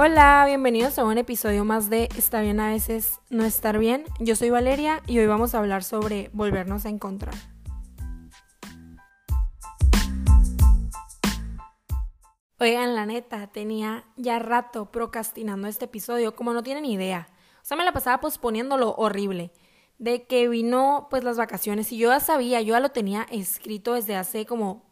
Hola, 0.00 0.44
bienvenidos 0.46 0.96
a 1.00 1.04
un 1.04 1.18
episodio 1.18 1.64
más 1.64 1.90
de 1.90 2.08
Está 2.16 2.40
bien 2.40 2.60
a 2.60 2.68
veces 2.68 3.18
no 3.30 3.44
estar 3.44 3.80
bien. 3.80 4.04
Yo 4.20 4.36
soy 4.36 4.48
Valeria 4.48 5.02
y 5.08 5.18
hoy 5.18 5.26
vamos 5.26 5.56
a 5.56 5.58
hablar 5.58 5.82
sobre 5.82 6.30
volvernos 6.32 6.86
a 6.86 6.88
encontrar. 6.88 7.34
Oigan, 12.60 12.94
la 12.94 13.06
neta, 13.06 13.48
tenía 13.48 14.04
ya 14.16 14.38
rato 14.38 14.92
procrastinando 14.92 15.66
este 15.66 15.86
episodio, 15.86 16.36
como 16.36 16.52
no 16.52 16.62
tienen 16.62 16.84
idea. 16.84 17.28
O 17.60 17.64
sea, 17.64 17.76
me 17.76 17.82
la 17.82 17.90
pasaba 17.90 18.20
posponiéndolo 18.20 18.94
horrible. 18.94 19.50
De 19.98 20.28
que 20.28 20.48
vino 20.48 21.08
pues 21.10 21.24
las 21.24 21.38
vacaciones 21.38 21.90
y 21.90 21.98
yo 21.98 22.10
ya 22.10 22.20
sabía, 22.20 22.60
yo 22.60 22.74
ya 22.74 22.80
lo 22.80 22.90
tenía 22.90 23.26
escrito 23.32 23.94
desde 23.94 24.14
hace 24.14 24.46
como 24.46 24.84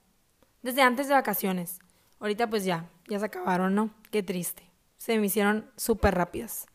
desde 0.63 0.83
antes 0.83 1.07
de 1.07 1.15
vacaciones. 1.15 1.79
Ahorita 2.19 2.51
pues 2.51 2.65
ya, 2.65 2.91
ya 3.07 3.21
se 3.21 3.27
acabaron, 3.27 3.77
¿no? 3.77 3.91
Qué 4.11 4.25
triste 4.25 4.66
se 5.07 5.21
me 5.21 5.27
hicieron 5.27 5.71
súper 5.77 6.17
rápidas. 6.17 6.67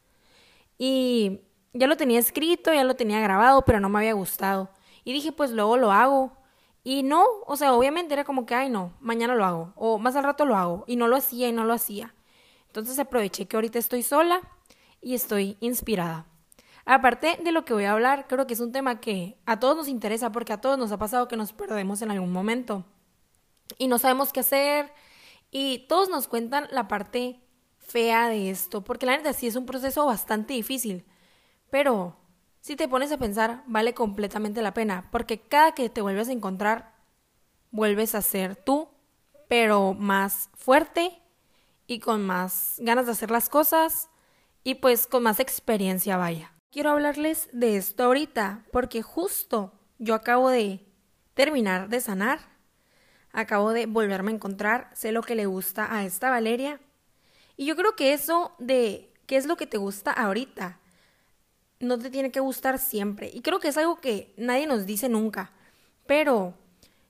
Y 0.78 1.42
ya 1.74 1.86
lo 1.86 1.98
tenía 1.98 2.18
escrito, 2.18 2.74
ya 2.74 2.86
lo 2.86 2.96
tenía 2.96 3.20
grabado, 3.20 3.66
pero 3.66 3.82
no 3.82 3.90
me 3.90 4.00
había 4.00 4.14
gustado. 4.14 4.70
Y 5.04 5.12
dije, 5.12 5.34
pues 5.34 5.52
luego 5.52 5.76
lo 5.76 5.92
hago. 5.92 6.32
Y 6.82 7.04
no, 7.04 7.26
o 7.46 7.58
sea, 7.58 7.74
obviamente 7.74 8.14
era 8.14 8.24
como 8.24 8.46
que, 8.46 8.56
ay 8.56 8.70
no, 8.70 8.94
mañana 9.02 9.36
lo 9.36 9.44
hago, 9.44 9.74
o 9.76 10.00
más 10.00 10.16
al 10.16 10.24
rato 10.24 10.46
lo 10.46 10.56
hago. 10.56 10.86
Y 10.88 10.96
no 10.96 11.10
lo 11.10 11.18
hacía 11.18 11.50
y 11.50 11.52
no 11.52 11.66
lo 11.66 11.74
hacía. 11.74 12.16
Entonces 12.68 12.98
aproveché 13.00 13.48
que 13.48 13.58
ahorita 13.58 13.80
estoy 13.80 14.02
sola 14.02 14.42
y 15.02 15.14
estoy 15.14 15.58
inspirada. 15.60 16.26
Aparte 16.86 17.38
de 17.44 17.52
lo 17.52 17.66
que 17.66 17.74
voy 17.74 17.84
a 17.84 17.92
hablar, 17.92 18.28
creo 18.30 18.48
que 18.48 18.54
es 18.54 18.62
un 18.62 18.72
tema 18.72 19.02
que 19.02 19.38
a 19.46 19.60
todos 19.60 19.76
nos 19.76 19.90
interesa 19.90 20.32
porque 20.32 20.54
a 20.54 20.62
todos 20.62 20.78
nos 20.78 20.94
ha 20.94 20.98
pasado 20.98 21.28
que 21.28 21.36
nos 21.36 21.52
perdemos 21.52 22.02
en 22.02 22.12
algún 22.12 22.32
momento 22.32 22.86
y 23.78 23.88
no 23.88 23.98
sabemos 23.98 24.32
qué 24.32 24.40
hacer 24.40 24.94
y 25.52 25.86
todos 25.90 26.10
nos 26.10 26.30
cuentan 26.30 26.70
la 26.72 26.88
parte 26.88 27.42
fea 27.92 28.30
de 28.30 28.50
esto, 28.50 28.84
porque 28.84 29.06
la 29.06 29.18
neta 29.18 29.34
sí 29.34 29.48
es 29.48 29.56
un 29.56 29.66
proceso 29.66 30.06
bastante 30.06 30.54
difícil, 30.54 31.06
pero 31.70 32.16
si 32.62 32.76
te 32.76 32.88
pones 32.88 33.12
a 33.12 33.18
pensar, 33.18 33.64
vale 33.68 33.94
completamente 33.94 34.62
la 34.62 34.74
pena, 34.74 35.10
porque 35.12 35.42
cada 35.42 35.74
que 35.74 35.90
te 35.90 36.02
vuelves 36.02 36.30
a 36.30 36.34
encontrar, 36.34 36.96
vuelves 37.72 38.16
a 38.16 38.22
ser 38.22 38.56
tú, 38.56 38.90
pero 39.50 39.94
más 39.94 40.50
fuerte 40.54 41.22
y 41.88 42.00
con 42.00 42.26
más 42.26 42.76
ganas 42.78 43.06
de 43.08 43.12
hacer 43.14 43.32
las 43.32 43.50
cosas 43.50 44.10
y 44.64 44.76
pues 44.76 45.08
con 45.08 45.24
más 45.24 45.40
experiencia, 45.40 46.18
vaya. 46.18 46.54
Quiero 46.72 46.92
hablarles 46.92 47.50
de 47.52 47.78
esto 47.78 48.04
ahorita, 48.04 48.66
porque 48.72 49.02
justo 49.02 49.74
yo 49.98 50.16
acabo 50.16 50.50
de 50.50 50.86
terminar 51.34 51.90
de 51.90 52.00
sanar, 52.00 52.40
acabo 53.34 53.72
de 53.72 53.88
volverme 53.88 54.32
a 54.32 54.36
encontrar, 54.36 54.90
sé 54.94 55.12
lo 55.12 55.22
que 55.24 55.36
le 55.36 55.48
gusta 55.48 55.94
a 55.94 56.06
esta 56.06 56.30
Valeria 56.30 56.80
y 57.62 57.68
yo 57.68 57.76
creo 57.76 57.96
que 57.96 58.14
eso 58.14 58.54
de 58.58 59.14
qué 59.28 59.38
es 59.38 59.46
lo 59.46 59.56
que 59.56 59.68
te 59.68 59.78
gusta 59.78 60.12
ahorita 60.12 60.80
no 61.80 62.00
te 62.00 62.10
tiene 62.10 62.32
que 62.32 62.40
gustar 62.40 62.80
siempre. 62.80 63.30
Y 63.32 63.42
creo 63.42 63.60
que 63.60 63.68
es 63.68 63.78
algo 63.78 64.02
que 64.02 64.34
nadie 64.36 64.66
nos 64.66 64.88
dice 64.88 65.10
nunca. 65.10 65.52
Pero 66.08 66.56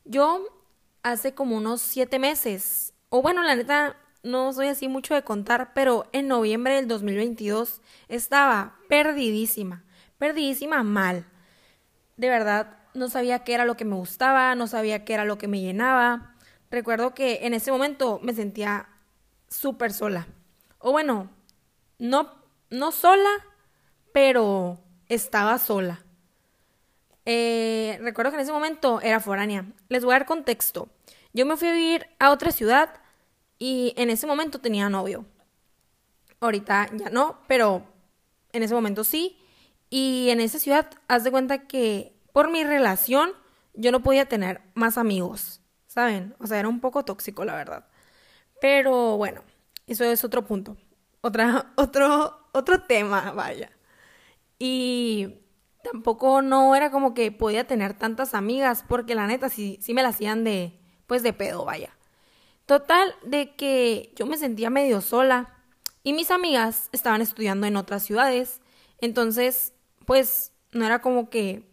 yo 0.03 0.43
hace 1.03 1.33
como 1.33 1.55
unos 1.55 1.79
siete 1.79 2.19
meses, 2.19 2.91
o 3.07 3.21
bueno, 3.21 3.43
la 3.43 3.55
neta, 3.55 3.95
no 4.23 4.51
soy 4.51 4.67
así 4.67 4.89
mucho 4.89 5.13
de 5.13 5.23
contar, 5.23 5.71
pero 5.73 6.09
en 6.11 6.27
noviembre 6.27 6.75
del 6.75 6.89
2022 6.89 7.79
estaba 8.09 8.75
perdidísima, 8.89 9.85
perdidísima 10.17 10.83
mal. 10.83 11.23
De 12.17 12.27
verdad, 12.27 12.77
no 12.93 13.07
sabía 13.07 13.45
qué 13.45 13.53
era 13.53 13.63
lo 13.63 13.77
que 13.77 13.85
me 13.85 13.95
gustaba, 13.95 14.53
no 14.55 14.67
sabía 14.67 15.05
qué 15.05 15.13
era 15.13 15.23
lo 15.23 15.37
que 15.37 15.47
me 15.47 15.61
llenaba. 15.61 16.35
Recuerdo 16.69 17.13
que 17.13 17.39
en 17.43 17.53
ese 17.53 17.71
momento 17.71 18.19
me 18.21 18.33
sentía 18.33 18.89
súper 19.47 19.93
sola. 19.93 20.27
O 20.81 20.91
bueno, 20.91 21.29
no, 21.99 22.31
no 22.69 22.91
sola, 22.91 23.29
pero 24.11 24.79
estaba 25.07 25.57
sola. 25.59 26.03
Eh, 27.25 27.99
recuerdo 28.01 28.31
que 28.31 28.37
en 28.37 28.43
ese 28.43 28.51
momento 28.51 28.99
era 29.01 29.19
foránea. 29.19 29.65
Les 29.89 30.03
voy 30.03 30.13
a 30.13 30.19
dar 30.19 30.25
contexto. 30.25 30.89
Yo 31.33 31.45
me 31.45 31.55
fui 31.55 31.67
a 31.67 31.73
vivir 31.73 32.07
a 32.19 32.31
otra 32.31 32.51
ciudad 32.51 32.89
y 33.59 33.93
en 33.95 34.09
ese 34.09 34.25
momento 34.25 34.59
tenía 34.59 34.89
novio. 34.89 35.25
Ahorita 36.39 36.89
ya 36.93 37.09
no, 37.11 37.37
pero 37.47 37.85
en 38.51 38.63
ese 38.63 38.73
momento 38.73 39.03
sí. 39.03 39.37
Y 39.89 40.29
en 40.29 40.39
esa 40.39 40.57
ciudad, 40.57 40.89
haz 41.07 41.23
de 41.23 41.31
cuenta 41.31 41.67
que 41.67 42.13
por 42.33 42.49
mi 42.49 42.63
relación 42.63 43.33
yo 43.73 43.91
no 43.91 44.01
podía 44.01 44.27
tener 44.27 44.61
más 44.73 44.97
amigos, 44.97 45.61
¿saben? 45.87 46.35
O 46.39 46.47
sea, 46.47 46.59
era 46.59 46.67
un 46.67 46.79
poco 46.79 47.05
tóxico, 47.05 47.45
la 47.45 47.55
verdad. 47.55 47.85
Pero 48.59 49.17
bueno, 49.17 49.43
eso 49.87 50.03
es 50.05 50.23
otro 50.23 50.45
punto. 50.45 50.77
Otra, 51.21 51.73
otro, 51.75 52.47
otro 52.51 52.83
tema, 52.83 53.31
vaya. 53.31 53.71
Y 54.59 55.35
tampoco 55.83 56.41
no 56.41 56.75
era 56.75 56.91
como 56.91 57.13
que 57.13 57.31
podía 57.31 57.65
tener 57.67 57.93
tantas 57.93 58.33
amigas, 58.33 58.83
porque 58.87 59.15
la 59.15 59.27
neta 59.27 59.49
sí, 59.49 59.79
sí 59.81 59.93
me 59.93 60.03
la 60.03 60.09
hacían 60.09 60.43
de, 60.43 60.79
pues 61.07 61.23
de 61.23 61.33
pedo, 61.33 61.65
vaya. 61.65 61.95
Total, 62.65 63.15
de 63.23 63.55
que 63.55 64.13
yo 64.15 64.25
me 64.25 64.37
sentía 64.37 64.69
medio 64.69 65.01
sola 65.01 65.57
y 66.03 66.13
mis 66.13 66.31
amigas 66.31 66.89
estaban 66.91 67.21
estudiando 67.21 67.67
en 67.67 67.75
otras 67.75 68.03
ciudades, 68.03 68.61
entonces, 68.99 69.73
pues 70.05 70.53
no 70.71 70.85
era 70.85 71.01
como 71.01 71.29
que 71.29 71.71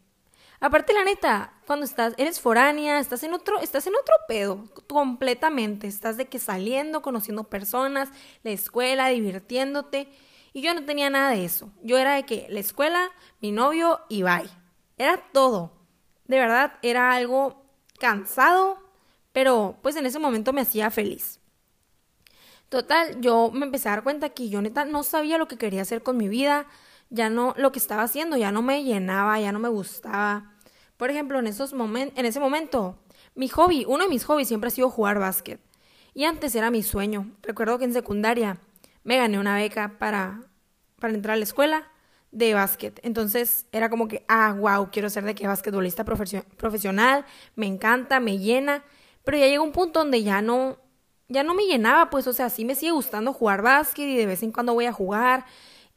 Aparte, 0.60 0.92
la 0.92 1.04
neta, 1.04 1.52
cuando 1.68 1.84
estás, 1.84 2.14
eres 2.16 2.40
foránea, 2.40 2.98
estás 2.98 3.22
en 3.24 3.34
otro, 3.34 3.60
estás 3.60 3.86
en 3.86 3.92
otro 3.94 4.14
pedo, 4.26 4.64
completamente. 4.88 5.86
Estás 5.86 6.16
de 6.16 6.24
que 6.26 6.38
saliendo, 6.38 7.02
conociendo 7.02 7.44
personas, 7.44 8.08
la 8.42 8.52
escuela, 8.52 9.08
divirtiéndote. 9.08 10.08
Y 10.54 10.62
yo 10.62 10.72
no 10.72 10.86
tenía 10.86 11.10
nada 11.10 11.32
de 11.32 11.44
eso. 11.44 11.70
Yo 11.82 11.98
era 11.98 12.14
de 12.14 12.22
que 12.24 12.46
la 12.48 12.60
escuela, 12.60 13.10
mi 13.42 13.52
novio 13.52 14.00
y 14.08 14.22
bye. 14.22 14.48
Era 14.96 15.22
todo. 15.34 15.74
De 16.24 16.38
verdad, 16.38 16.72
era 16.80 17.12
algo 17.12 17.62
cansado, 18.00 18.78
pero 19.32 19.76
pues 19.82 19.94
en 19.96 20.06
ese 20.06 20.18
momento 20.18 20.54
me 20.54 20.62
hacía 20.62 20.90
feliz. 20.90 21.38
Total, 22.70 23.20
yo 23.20 23.50
me 23.52 23.66
empecé 23.66 23.90
a 23.90 23.92
dar 23.92 24.04
cuenta 24.04 24.30
que 24.30 24.48
yo 24.48 24.62
neta 24.62 24.86
no 24.86 25.02
sabía 25.02 25.36
lo 25.36 25.48
que 25.48 25.58
quería 25.58 25.82
hacer 25.82 26.02
con 26.02 26.16
mi 26.16 26.28
vida 26.28 26.66
ya 27.10 27.30
no, 27.30 27.54
lo 27.56 27.72
que 27.72 27.78
estaba 27.78 28.02
haciendo 28.02 28.36
ya 28.36 28.52
no 28.52 28.62
me 28.62 28.84
llenaba, 28.84 29.40
ya 29.40 29.52
no 29.52 29.58
me 29.58 29.68
gustaba. 29.68 30.52
Por 30.98 31.10
ejemplo, 31.10 31.38
en, 31.38 31.46
esos 31.46 31.72
en 31.72 32.26
ese 32.26 32.40
momento, 32.40 32.98
mi 33.34 33.48
hobby, 33.48 33.84
uno 33.86 34.04
de 34.04 34.10
mis 34.10 34.24
hobbies 34.24 34.48
siempre 34.48 34.68
ha 34.68 34.70
sido 34.70 34.90
jugar 34.90 35.18
básquet. 35.18 35.60
Y 36.12 36.24
antes 36.24 36.54
era 36.56 36.70
mi 36.70 36.82
sueño. 36.82 37.30
Recuerdo 37.40 37.78
que 37.78 37.84
en 37.84 37.92
secundaria 37.92 38.58
me 39.04 39.16
gané 39.16 39.38
una 39.38 39.54
beca 39.54 39.96
para, 39.98 40.42
para 40.98 41.14
entrar 41.14 41.34
a 41.34 41.36
la 41.36 41.44
escuela 41.44 41.88
de 42.32 42.52
básquet. 42.52 42.98
Entonces 43.04 43.66
era 43.70 43.88
como 43.88 44.08
que, 44.08 44.24
ah, 44.28 44.54
wow, 44.58 44.90
quiero 44.90 45.08
ser 45.08 45.24
de 45.24 45.36
que 45.36 45.46
basquetbolista 45.46 46.04
profesional, 46.04 47.24
me 47.54 47.66
encanta, 47.66 48.18
me 48.18 48.38
llena. 48.38 48.84
Pero 49.24 49.38
ya 49.38 49.46
llegó 49.46 49.62
un 49.62 49.72
punto 49.72 50.00
donde 50.00 50.24
ya 50.24 50.42
no, 50.42 50.78
ya 51.28 51.44
no 51.44 51.54
me 51.54 51.66
llenaba, 51.66 52.10
pues, 52.10 52.26
o 52.26 52.32
sea, 52.32 52.50
sí 52.50 52.64
me 52.64 52.74
sigue 52.74 52.90
gustando 52.92 53.32
jugar 53.32 53.62
básquet 53.62 54.08
y 54.08 54.16
de 54.16 54.26
vez 54.26 54.42
en 54.42 54.50
cuando 54.50 54.74
voy 54.74 54.86
a 54.86 54.92
jugar. 54.92 55.46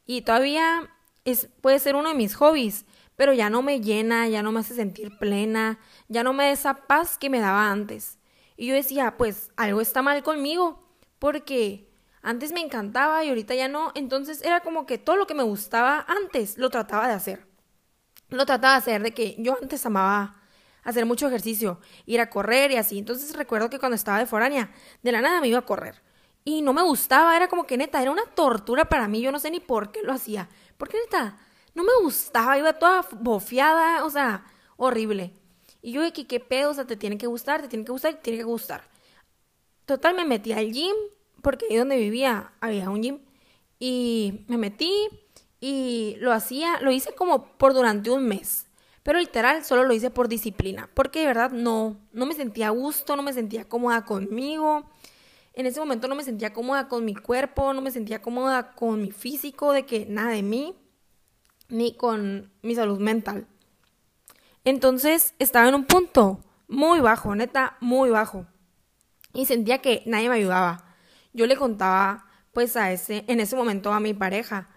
Y 0.05 0.21
todavía 0.21 0.89
es, 1.25 1.49
puede 1.61 1.79
ser 1.79 1.95
uno 1.95 2.09
de 2.09 2.15
mis 2.15 2.35
hobbies, 2.35 2.85
pero 3.21 3.33
ya 3.33 3.51
no 3.51 3.61
me 3.61 3.81
llena, 3.81 4.27
ya 4.27 4.41
no 4.41 4.51
me 4.51 4.61
hace 4.61 4.73
sentir 4.73 5.15
plena, 5.19 5.77
ya 6.07 6.23
no 6.23 6.33
me 6.33 6.45
da 6.45 6.51
esa 6.53 6.73
paz 6.73 7.19
que 7.19 7.29
me 7.29 7.39
daba 7.39 7.69
antes. 7.69 8.17
Y 8.57 8.65
yo 8.65 8.73
decía, 8.73 9.15
pues 9.15 9.51
algo 9.57 9.79
está 9.79 10.01
mal 10.01 10.23
conmigo, 10.23 10.83
porque 11.19 11.87
antes 12.23 12.51
me 12.51 12.61
encantaba 12.61 13.23
y 13.23 13.29
ahorita 13.29 13.53
ya 13.53 13.67
no, 13.67 13.91
entonces 13.93 14.41
era 14.41 14.61
como 14.61 14.87
que 14.87 14.97
todo 14.97 15.17
lo 15.17 15.27
que 15.27 15.35
me 15.35 15.43
gustaba 15.43 16.03
antes 16.07 16.57
lo 16.57 16.71
trataba 16.71 17.07
de 17.07 17.13
hacer. 17.13 17.45
Lo 18.29 18.47
trataba 18.47 18.73
de 18.73 18.79
hacer 18.79 19.03
de 19.03 19.11
que 19.13 19.35
yo 19.37 19.55
antes 19.61 19.85
amaba 19.85 20.41
hacer 20.83 21.05
mucho 21.05 21.27
ejercicio, 21.27 21.79
ir 22.07 22.21
a 22.21 22.31
correr 22.31 22.71
y 22.71 22.77
así. 22.77 22.97
Entonces 22.97 23.35
recuerdo 23.35 23.69
que 23.69 23.77
cuando 23.77 23.97
estaba 23.97 24.17
de 24.17 24.25
foránea, 24.25 24.71
de 25.03 25.11
la 25.11 25.21
nada 25.21 25.41
me 25.41 25.47
iba 25.47 25.59
a 25.59 25.65
correr. 25.67 26.01
Y 26.43 26.63
no 26.63 26.73
me 26.73 26.81
gustaba, 26.81 27.35
era 27.35 27.47
como 27.49 27.67
que 27.67 27.77
neta, 27.77 28.01
era 28.01 28.09
una 28.09 28.25
tortura 28.33 28.85
para 28.85 29.07
mí, 29.07 29.21
yo 29.21 29.31
no 29.31 29.37
sé 29.37 29.51
ni 29.51 29.59
por 29.59 29.91
qué 29.91 30.01
lo 30.01 30.11
hacía. 30.11 30.49
Porque 30.79 30.97
neta, 30.97 31.37
no 31.73 31.83
me 31.83 31.91
gustaba, 32.01 32.57
iba 32.57 32.73
toda 32.73 33.05
bofeada, 33.19 34.05
o 34.05 34.09
sea, 34.09 34.45
horrible. 34.77 35.33
Y 35.81 35.91
yo 35.93 36.01
que 36.13 36.27
qué 36.27 36.39
pedo, 36.39 36.71
o 36.71 36.73
sea, 36.73 36.85
te 36.85 36.97
tiene 36.97 37.17
que 37.17 37.27
gustar, 37.27 37.61
te 37.61 37.67
tiene 37.67 37.85
que 37.85 37.91
gustar, 37.91 38.15
te 38.15 38.21
tiene 38.21 38.39
que 38.39 38.45
gustar. 38.45 38.83
Total, 39.85 40.15
me 40.15 40.25
metí 40.25 40.53
al 40.53 40.71
gym, 40.71 40.95
porque 41.41 41.65
ahí 41.69 41.77
donde 41.77 41.97
vivía 41.97 42.53
había 42.61 42.89
un 42.89 43.01
gym. 43.01 43.19
Y 43.79 44.45
me 44.47 44.57
metí 44.57 44.93
y 45.59 46.15
lo 46.19 46.31
hacía, 46.31 46.79
lo 46.81 46.91
hice 46.91 47.13
como 47.15 47.57
por 47.57 47.73
durante 47.73 48.11
un 48.11 48.27
mes. 48.27 48.67
Pero 49.03 49.19
literal, 49.19 49.65
solo 49.65 49.83
lo 49.83 49.93
hice 49.93 50.11
por 50.11 50.27
disciplina. 50.27 50.89
Porque 50.93 51.21
de 51.21 51.27
verdad 51.27 51.51
no, 51.51 51.97
no 52.11 52.25
me 52.25 52.35
sentía 52.35 52.67
a 52.67 52.71
gusto, 52.71 53.15
no 53.15 53.23
me 53.23 53.33
sentía 53.33 53.67
cómoda 53.67 54.05
conmigo 54.05 54.85
en 55.53 55.65
ese 55.65 55.79
momento 55.79 56.07
no 56.07 56.15
me 56.15 56.23
sentía 56.23 56.53
cómoda 56.53 56.87
con 56.87 57.03
mi 57.03 57.15
cuerpo, 57.15 57.73
no 57.73 57.81
me 57.81 57.91
sentía 57.91 58.21
cómoda 58.21 58.73
con 58.73 59.01
mi 59.01 59.11
físico, 59.11 59.73
de 59.73 59.85
que 59.85 60.05
nada 60.05 60.31
de 60.31 60.43
mí, 60.43 60.75
ni 61.71 61.95
con 61.95 62.51
mi 62.61 62.75
salud 62.75 62.99
mental. 62.99 63.47
Entonces 64.63 65.33
estaba 65.39 65.67
en 65.69 65.75
un 65.75 65.85
punto 65.85 66.43
muy 66.67 66.99
bajo, 66.99 67.35
neta, 67.35 67.77
muy 67.79 68.09
bajo. 68.09 68.45
Y 69.33 69.45
sentía 69.45 69.79
que 69.79 70.03
nadie 70.05 70.29
me 70.29 70.35
ayudaba. 70.35 70.95
Yo 71.33 71.47
le 71.47 71.55
contaba 71.55 72.27
pues 72.53 72.75
a 72.75 72.91
ese, 72.91 73.23
en 73.27 73.39
ese 73.39 73.55
momento 73.55 73.91
a 73.91 73.99
mi 73.99 74.13
pareja. 74.13 74.67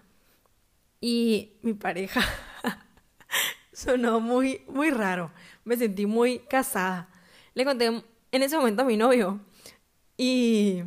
Y 1.01 1.59
mi 1.63 1.75
pareja 1.75 2.23
sonó 3.73 4.21
muy, 4.21 4.63
muy 4.69 4.91
raro. 4.91 5.33
Me 5.65 5.77
sentí 5.77 6.07
muy 6.07 6.39
casada. 6.39 7.09
Le 7.55 7.65
conté 7.65 7.87
en 7.87 8.43
ese 8.43 8.57
momento 8.57 8.83
a 8.83 8.87
mi 8.87 8.97
novio. 8.97 9.41
Y, 10.17 10.85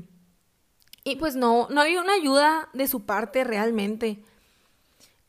y 1.03 1.17
pues 1.17 1.35
no, 1.35 1.67
no 1.69 1.81
había 1.81 2.01
una 2.01 2.13
ayuda 2.13 2.69
de 2.73 2.87
su 2.87 3.05
parte 3.05 3.43
realmente. 3.43 4.23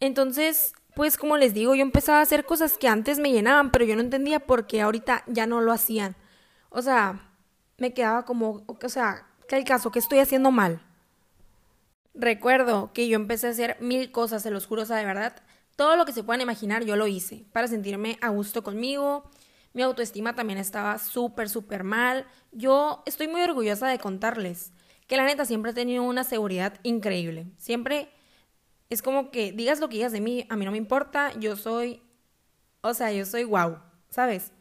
Entonces, 0.01 0.73
pues 0.95 1.17
como 1.17 1.37
les 1.37 1.55
digo, 1.55 1.75
yo 1.75 1.83
empezaba 1.83 2.19
a 2.19 2.23
hacer 2.23 2.45
cosas 2.45 2.79
que 2.79 2.89
antes 2.89 3.19
me 3.19 3.33
llenaban, 3.33 3.71
pero 3.71 3.85
yo 3.85 3.95
no 3.95 4.03
entendía 4.03 4.41
por 4.41 4.67
qué 4.67 4.81
ahorita 4.81 5.25
ya 5.27 5.47
no 5.47 5.61
lo 5.61 5.73
hacían. 5.73 6.17
O 6.71 6.83
sea, 6.83 7.33
me 7.79 7.95
quedaba 7.95 8.25
como, 8.25 8.65
o 8.67 8.89
sea, 8.89 9.27
¿qué 9.49 9.57
el 9.57 9.65
caso? 9.65 9.91
¿Qué 9.91 9.99
estoy 9.99 10.19
haciendo 10.19 10.51
mal? 10.51 10.83
Recuerdo 12.15 12.93
que 12.93 13.09
yo 13.09 13.17
empecé 13.17 13.47
a 13.47 13.51
hacer 13.51 13.77
mil 13.81 14.11
cosas, 14.11 14.43
se 14.43 14.51
los 14.51 14.67
juro, 14.67 14.83
o 14.83 14.87
sea, 14.87 14.97
de 14.97 15.05
verdad, 15.05 15.37
todo 15.77 15.97
lo 15.97 16.05
que 16.05 16.13
se 16.13 16.25
puedan 16.25 16.41
imaginar 16.41 16.85
yo 16.85 16.97
lo 16.97 17.07
hice 17.07 17.45
para 17.53 17.69
sentirme 17.69 18.19
a 18.21 18.31
gusto 18.31 18.65
conmigo. 18.65 19.31
Mi 19.73 19.83
autoestima 19.83 20.35
también 20.35 20.59
estaba 20.59 20.99
súper, 20.99 21.49
súper 21.49 21.85
mal. 21.85 22.27
Yo 22.51 23.05
estoy 23.07 23.29
muy 23.29 23.43
orgullosa 23.43 23.87
de 23.87 24.01
contarles 24.01 24.73
que 25.07 25.17
la 25.17 25.25
neta 25.25 25.45
siempre 25.45 25.71
he 25.71 25.75
tenido 25.75 26.03
una 26.03 26.25
seguridad 26.25 26.75
increíble. 26.83 27.47
Siempre 27.57 28.09
es 28.91 29.03
como 29.03 29.31
que 29.31 29.53
digas 29.53 29.81
lo 29.81 29.89
que 29.89 29.97
digas 29.97 30.13
de 30.13 30.21
mí, 30.21 30.47
a 30.49 30.57
mí 30.57 30.65
no 30.65 30.71
me 30.71 30.79
importa, 30.79 31.33
yo 31.39 31.57
soy, 31.57 32.03
o 32.81 32.95
sea, 32.95 33.13
yo 33.13 33.27
soy 33.27 33.45
guau, 33.45 33.79
¿sabes? 34.09 34.53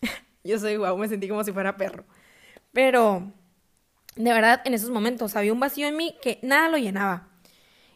yo 0.44 0.58
soy 0.58 0.76
guau, 0.76 0.96
me 0.98 1.08
sentí 1.08 1.28
como 1.28 1.44
si 1.44 1.52
fuera 1.52 1.76
perro. 1.76 2.04
Pero, 2.72 3.32
de 4.16 4.32
verdad, 4.32 4.62
en 4.64 4.74
esos 4.74 4.90
momentos 4.90 5.36
había 5.36 5.52
un 5.52 5.60
vacío 5.60 5.86
en 5.88 5.96
mí 5.96 6.16
que 6.22 6.38
nada 6.42 6.68
lo 6.68 6.78
llenaba. 6.78 7.28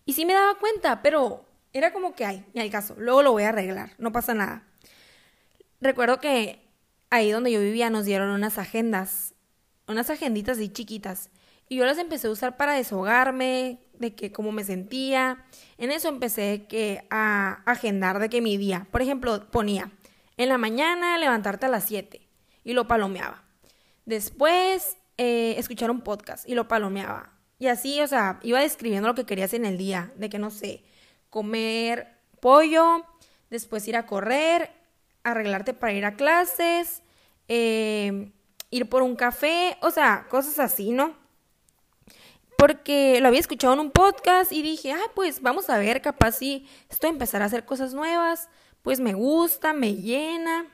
Y 0.05 0.15
sí 0.15 0.25
me 0.25 0.35
daba 0.35 0.59
cuenta, 0.59 1.03
pero 1.03 1.45
era 1.73 1.93
como 1.93 2.15
que, 2.15 2.25
ay, 2.25 2.45
ni 2.55 2.61
hay 2.63 2.71
caso, 2.71 2.95
luego 2.99 3.23
lo 3.23 3.33
voy 3.33 3.43
a 3.43 3.51
arreglar, 3.51 3.93
no 3.99 4.13
pasa 4.13 4.35
nada. 4.35 4.63
Recuerdo 5.81 6.21
que 6.21 6.67
ahí 7.11 7.31
donde 7.31 7.53
yo 7.53 7.61
vivía 7.61 7.91
nos 7.91 8.07
dieron 8.07 8.31
unas 8.31 8.59
agendas, 8.59 9.35
unas 9.87 10.09
agenditas 10.09 10.57
así 10.59 10.69
chiquitas. 10.69 11.31
Y 11.69 11.77
yo 11.77 11.85
las 11.85 11.99
empecé 11.99 12.29
a 12.29 12.31
usar 12.31 12.57
para 12.57 12.75
deshogarme, 12.75 13.81
de 13.99 14.15
que 14.15 14.33
cómo 14.33 14.53
me 14.53 14.65
sentía. 14.65 15.45
En 15.79 15.91
eso 15.91 16.09
empecé 16.09 16.67
que 16.67 17.07
a 17.11 17.63
agendar 17.67 18.19
de 18.19 18.29
que 18.29 18.41
mi 18.41 18.57
día, 18.57 18.87
por 18.91 19.03
ejemplo, 19.03 19.51
ponía 19.51 19.91
en 20.37 20.49
la 20.49 20.59
mañana 20.59 21.19
levantarte 21.19 21.67
a 21.67 21.69
las 21.69 21.85
7 21.85 22.21
y 22.65 22.73
lo 22.73 22.87
palomeaba. 22.87 23.43
Después 24.05 24.97
eh, 25.17 25.55
escuchar 25.59 25.91
un 25.91 26.03
podcast 26.03 26.49
y 26.49 26.55
lo 26.55 26.69
palomeaba. 26.69 27.33
Y 27.59 27.69
así, 27.69 28.01
o 28.01 28.07
sea, 28.07 28.39
iba 28.43 28.61
describiendo 28.61 29.09
lo 29.09 29.15
que 29.15 29.25
quería 29.25 29.47
hacer 29.47 29.61
en 29.61 29.67
el 29.67 29.79
día, 29.79 30.13
de 30.17 30.29
que 30.29 30.39
no 30.39 30.51
sé, 30.51 30.85
comer 31.31 32.19
pollo, 32.41 33.05
después 33.49 33.89
ir 33.89 33.97
a 33.97 34.07
correr, 34.07 34.71
arreglarte 35.25 35.73
para 35.73 35.95
ir 35.95 36.05
a 36.05 36.17
clases, 36.17 37.03
eh, 37.49 38.31
ir 38.71 38.89
por 38.89 39.03
un 39.03 39.17
café, 39.17 39.79
o 39.81 39.91
sea, 39.91 40.27
cosas 40.29 40.59
así, 40.59 40.93
¿no? 40.93 41.17
Porque 42.57 43.21
lo 43.21 43.29
había 43.29 43.41
escuchado 43.41 43.75
en 43.75 43.81
un 43.81 43.91
podcast 43.91 44.53
y 44.53 44.63
dije, 44.63 44.93
ah, 44.93 45.11
pues 45.15 45.43
vamos 45.43 45.69
a 45.71 45.79
ver, 45.79 46.01
capaz 46.01 46.33
si 46.33 46.67
estoy 46.89 47.09
a 47.09 47.13
empezar 47.13 47.43
a 47.43 47.47
hacer 47.47 47.65
cosas 47.65 47.95
nuevas, 47.95 48.49
pues 48.83 49.01
me 49.01 49.15
gusta, 49.15 49.73
me 49.73 49.95
llena 49.95 50.67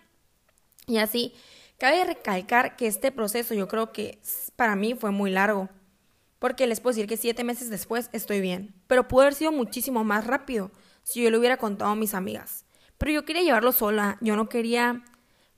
y 0.87 0.99
así. 0.99 1.35
Cabe 1.79 2.05
recalcar 2.05 2.77
que 2.77 2.87
este 2.87 3.11
proceso 3.11 3.55
yo 3.55 3.67
creo 3.67 3.93
que 3.93 4.21
para 4.55 4.77
mí 4.77 4.95
fue 4.95 5.11
muy 5.11 5.31
largo, 5.31 5.69
porque 6.39 6.67
les 6.67 6.81
puedo 6.81 6.95
decir 6.95 7.09
que 7.09 7.17
siete 7.17 7.43
meses 7.43 7.71
después 7.71 8.09
estoy 8.13 8.41
bien, 8.41 8.75
pero 8.87 9.09
pudo 9.09 9.23
haber 9.23 9.35
sido 9.35 9.51
muchísimo 9.51 10.05
más 10.05 10.27
rápido 10.27 10.71
si 11.03 11.23
yo 11.23 11.31
lo 11.31 11.39
hubiera 11.39 11.57
contado 11.57 11.91
a 11.91 11.97
mis 11.97 12.15
amigas. 12.15 12.65
Pero 12.99 13.11
yo 13.11 13.25
quería 13.25 13.43
llevarlo 13.43 13.73
sola, 13.73 14.19
yo 14.21 14.37
no 14.37 14.49
quería 14.49 15.03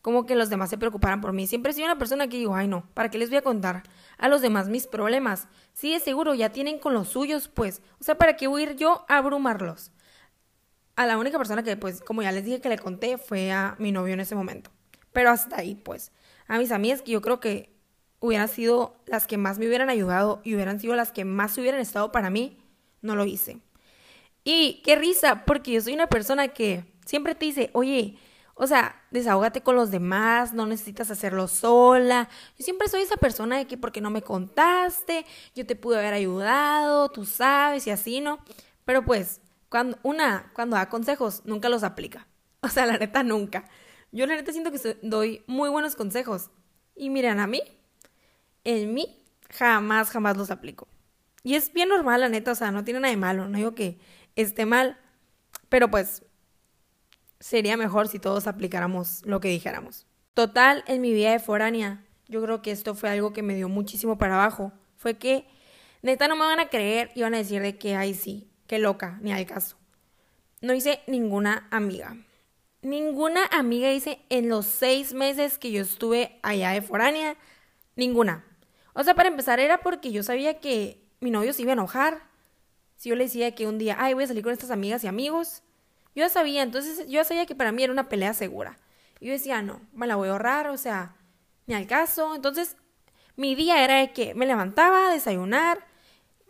como 0.04 0.26
que 0.26 0.34
los 0.34 0.50
demás 0.50 0.68
se 0.68 0.76
preocuparan 0.76 1.22
por 1.22 1.32
mí. 1.32 1.46
Siempre 1.46 1.72
sido 1.72 1.86
una 1.86 1.96
persona 1.96 2.28
que 2.28 2.36
digo, 2.36 2.54
ay 2.54 2.68
no, 2.68 2.86
¿para 2.92 3.10
qué 3.10 3.16
les 3.16 3.30
voy 3.30 3.38
a 3.38 3.42
contar 3.42 3.84
a 4.18 4.28
los 4.28 4.42
demás 4.42 4.68
mis 4.68 4.86
problemas? 4.86 5.48
Sí, 5.72 5.94
es 5.94 6.02
seguro, 6.02 6.34
ya 6.34 6.50
tienen 6.50 6.78
con 6.78 6.92
los 6.92 7.08
suyos, 7.08 7.48
pues. 7.48 7.80
O 7.98 8.04
sea, 8.04 8.18
¿para 8.18 8.36
qué 8.36 8.46
voy 8.46 8.60
a 8.60 8.64
ir 8.66 8.76
yo 8.76 9.06
a 9.08 9.16
abrumarlos? 9.16 9.92
A 10.94 11.06
la 11.06 11.16
única 11.16 11.38
persona 11.38 11.62
que, 11.62 11.78
pues, 11.78 12.02
como 12.02 12.20
ya 12.20 12.32
les 12.32 12.44
dije 12.44 12.60
que 12.60 12.68
le 12.68 12.78
conté, 12.78 13.16
fue 13.16 13.50
a 13.50 13.76
mi 13.78 13.92
novio 13.92 14.12
en 14.12 14.20
ese 14.20 14.34
momento. 14.34 14.70
Pero 15.14 15.30
hasta 15.30 15.56
ahí, 15.56 15.74
pues. 15.74 16.12
A 16.48 16.58
mis 16.58 16.70
amigas 16.70 17.00
que 17.00 17.12
yo 17.12 17.22
creo 17.22 17.40
que 17.40 17.74
hubieran 18.20 18.48
sido 18.48 19.00
las 19.06 19.26
que 19.26 19.38
más 19.38 19.58
me 19.58 19.66
hubieran 19.66 19.88
ayudado 19.88 20.42
y 20.44 20.54
hubieran 20.54 20.80
sido 20.80 20.94
las 20.96 21.12
que 21.12 21.24
más 21.24 21.56
hubieran 21.56 21.80
estado 21.80 22.12
para 22.12 22.28
mí, 22.28 22.58
no 23.00 23.16
lo 23.16 23.24
hice. 23.24 23.62
Y 24.44 24.82
qué 24.84 24.96
risa, 24.96 25.46
porque 25.46 25.72
yo 25.72 25.80
soy 25.80 25.94
una 25.94 26.08
persona 26.08 26.48
que 26.48 26.84
siempre 27.06 27.34
te 27.34 27.46
dice, 27.46 27.70
oye, 27.72 28.18
o 28.54 28.66
sea, 28.66 29.02
desahógate 29.10 29.62
con 29.62 29.74
los 29.74 29.90
demás, 29.90 30.52
no 30.52 30.66
necesitas 30.66 31.10
hacerlo 31.10 31.48
sola. 31.48 32.28
Yo 32.56 32.64
siempre 32.64 32.88
soy 32.88 33.02
esa 33.02 33.16
persona 33.16 33.58
de 33.58 33.66
que 33.66 33.76
porque 33.76 34.00
no 34.00 34.10
me 34.10 34.22
contaste, 34.22 35.26
yo 35.54 35.66
te 35.66 35.74
pude 35.76 35.98
haber 35.98 36.14
ayudado, 36.14 37.08
tú 37.10 37.24
sabes 37.24 37.86
y 37.86 37.90
así, 37.90 38.20
¿no? 38.20 38.38
Pero 38.84 39.04
pues, 39.04 39.40
cuando 39.68 39.98
una 40.02 40.52
cuando 40.54 40.76
da 40.76 40.88
consejos 40.88 41.42
nunca 41.44 41.68
los 41.68 41.82
aplica. 41.82 42.26
O 42.64 42.68
sea, 42.68 42.86
la 42.86 42.96
neta 42.96 43.22
nunca. 43.22 43.68
Yo 44.10 44.26
la 44.26 44.36
neta 44.36 44.50
siento 44.50 44.72
que 44.72 44.96
doy 45.02 45.44
muy 45.46 45.68
buenos 45.68 45.96
consejos. 45.96 46.50
Y 46.96 47.10
miren, 47.10 47.38
a 47.38 47.46
mí, 47.46 47.60
en 48.64 48.94
mí, 48.94 49.22
jamás, 49.50 50.08
jamás 50.08 50.38
los 50.38 50.50
aplico. 50.50 50.88
Y 51.42 51.56
es 51.56 51.74
bien 51.74 51.90
normal, 51.90 52.22
la 52.22 52.30
neta, 52.30 52.52
o 52.52 52.54
sea, 52.54 52.70
no 52.70 52.82
tiene 52.82 53.00
nada 53.00 53.10
de 53.10 53.18
malo, 53.18 53.48
no 53.48 53.58
digo 53.58 53.74
que 53.74 53.98
esté 54.34 54.64
mal, 54.64 54.98
pero 55.68 55.90
pues 55.90 56.22
sería 57.44 57.76
mejor 57.76 58.08
si 58.08 58.18
todos 58.18 58.46
aplicáramos 58.46 59.20
lo 59.26 59.38
que 59.38 59.48
dijéramos. 59.48 60.06
Total, 60.32 60.82
en 60.86 61.02
mi 61.02 61.12
vida 61.12 61.30
de 61.30 61.38
foránea, 61.38 62.02
yo 62.26 62.40
creo 62.42 62.62
que 62.62 62.70
esto 62.70 62.94
fue 62.94 63.10
algo 63.10 63.34
que 63.34 63.42
me 63.42 63.54
dio 63.54 63.68
muchísimo 63.68 64.16
para 64.16 64.36
abajo. 64.36 64.72
Fue 64.96 65.18
que, 65.18 65.46
neta, 66.00 66.26
no 66.26 66.36
me 66.36 66.46
van 66.46 66.58
a 66.58 66.70
creer 66.70 67.10
y 67.14 67.20
van 67.20 67.34
a 67.34 67.36
decir 67.36 67.60
de 67.60 67.76
que, 67.76 67.96
ay, 67.96 68.14
sí, 68.14 68.48
qué 68.66 68.78
loca, 68.78 69.18
ni 69.20 69.30
al 69.30 69.44
caso. 69.44 69.76
No 70.62 70.72
hice 70.72 71.02
ninguna 71.06 71.68
amiga. 71.70 72.16
Ninguna 72.80 73.44
amiga 73.52 73.92
hice 73.92 74.20
en 74.30 74.48
los 74.48 74.64
seis 74.64 75.12
meses 75.12 75.58
que 75.58 75.70
yo 75.70 75.82
estuve 75.82 76.38
allá 76.42 76.70
de 76.70 76.80
foránea. 76.80 77.36
Ninguna. 77.94 78.42
O 78.94 79.04
sea, 79.04 79.14
para 79.14 79.28
empezar, 79.28 79.60
era 79.60 79.82
porque 79.82 80.12
yo 80.12 80.22
sabía 80.22 80.60
que 80.60 81.04
mi 81.20 81.30
novio 81.30 81.52
se 81.52 81.60
iba 81.60 81.72
a 81.72 81.74
enojar. 81.74 82.22
Si 82.96 83.10
yo 83.10 83.16
le 83.16 83.24
decía 83.24 83.54
que 83.54 83.66
un 83.66 83.76
día, 83.76 83.98
ay, 83.98 84.14
voy 84.14 84.24
a 84.24 84.28
salir 84.28 84.42
con 84.42 84.54
estas 84.54 84.70
amigas 84.70 85.04
y 85.04 85.08
amigos, 85.08 85.62
yo 86.14 86.28
sabía, 86.28 86.62
entonces 86.62 87.06
yo 87.08 87.24
sabía 87.24 87.46
que 87.46 87.54
para 87.54 87.72
mí 87.72 87.82
era 87.82 87.92
una 87.92 88.08
pelea 88.08 88.34
segura. 88.34 88.78
Y 89.20 89.26
yo 89.26 89.32
decía, 89.32 89.62
no, 89.62 89.80
me 89.92 90.06
la 90.06 90.16
voy 90.16 90.28
a 90.28 90.32
ahorrar, 90.32 90.68
o 90.68 90.76
sea, 90.76 91.16
ni 91.66 91.74
al 91.74 91.86
caso. 91.86 92.34
Entonces, 92.34 92.76
mi 93.36 93.54
día 93.54 93.82
era 93.84 93.98
de 93.98 94.12
que 94.12 94.34
me 94.34 94.46
levantaba, 94.46 95.10
desayunar, 95.10 95.86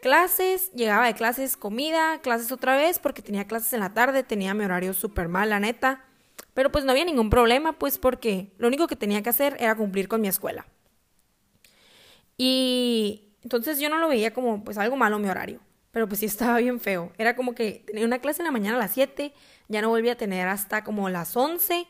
clases, 0.03 0.71
llegaba 0.73 1.07
de 1.07 1.15
clases, 1.15 1.57
comida, 1.57 2.21
clases 2.21 2.53
otra 2.53 2.77
vez, 2.77 2.99
porque 2.99 3.23
tenía 3.23 3.47
clases 3.47 3.73
en 3.73 3.81
la 3.81 3.95
tarde, 3.95 4.23
tenía 4.23 4.53
mi 4.55 4.65
horario 4.65 4.93
súper 4.93 5.29
mal, 5.29 5.51
la 5.51 5.61
neta. 5.61 6.05
Pero 6.53 6.71
pues 6.71 6.85
no 6.85 6.93
había 6.93 7.05
ningún 7.05 7.31
problema, 7.31 7.79
pues 7.79 7.99
porque 7.99 8.53
lo 8.59 8.69
único 8.69 8.87
que 8.87 8.97
tenía 8.97 9.23
que 9.23 9.31
hacer 9.31 9.57
era 9.61 9.75
cumplir 9.75 10.09
con 10.09 10.21
mi 10.21 10.29
escuela. 10.29 10.67
Y 12.37 13.35
entonces 13.43 13.79
yo 13.81 13.89
no 13.89 13.99
lo 13.99 14.09
veía 14.09 14.33
como 14.35 14.65
pues 14.65 14.79
algo 14.79 14.97
malo 14.97 15.19
mi 15.19 15.29
horario, 15.29 15.61
pero 15.95 16.09
pues 16.09 16.19
sí 16.19 16.27
estaba 16.27 16.59
bien 16.59 16.81
feo. 16.81 17.13
Era 17.19 17.37
como 17.37 17.55
que 17.55 17.85
tenía 17.87 18.05
una 18.05 18.19
clase 18.19 18.43
en 18.43 18.47
la 18.47 18.51
mañana 18.51 18.77
a 18.77 18.81
las 18.81 18.91
7, 18.91 19.33
ya 19.69 19.81
no 19.81 19.91
volví 19.91 20.09
a 20.09 20.17
tener 20.17 20.49
hasta 20.49 20.83
como 20.83 21.09
las 21.09 21.37
11, 21.37 21.87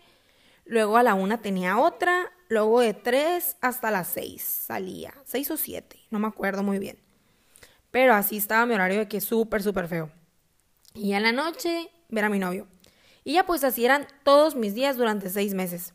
luego 0.66 0.98
a 0.98 1.02
la 1.02 1.14
1 1.14 1.40
tenía 1.40 1.78
otra, 1.78 2.30
luego 2.50 2.80
de 2.80 2.92
3 2.92 3.56
hasta 3.62 3.90
las 3.90 4.08
6 4.08 4.42
salía, 4.42 5.14
6 5.24 5.52
o 5.52 5.56
7, 5.56 5.98
no 6.10 6.18
me 6.18 6.26
acuerdo 6.26 6.62
muy 6.62 6.78
bien. 6.78 6.98
Pero 7.90 8.12
así 8.12 8.36
estaba 8.36 8.66
mi 8.66 8.74
horario 8.74 8.98
de 8.98 9.08
que 9.08 9.22
súper, 9.22 9.62
súper 9.62 9.88
feo. 9.88 10.10
Y 10.92 11.14
en 11.14 11.22
la 11.22 11.32
noche 11.32 11.88
ver 12.10 12.24
a 12.24 12.28
mi 12.28 12.38
novio. 12.38 12.68
Y 13.24 13.32
ya 13.32 13.46
pues 13.46 13.64
así 13.64 13.86
eran 13.86 14.06
todos 14.22 14.54
mis 14.54 14.74
días 14.74 14.98
durante 14.98 15.30
seis 15.30 15.54
meses. 15.54 15.94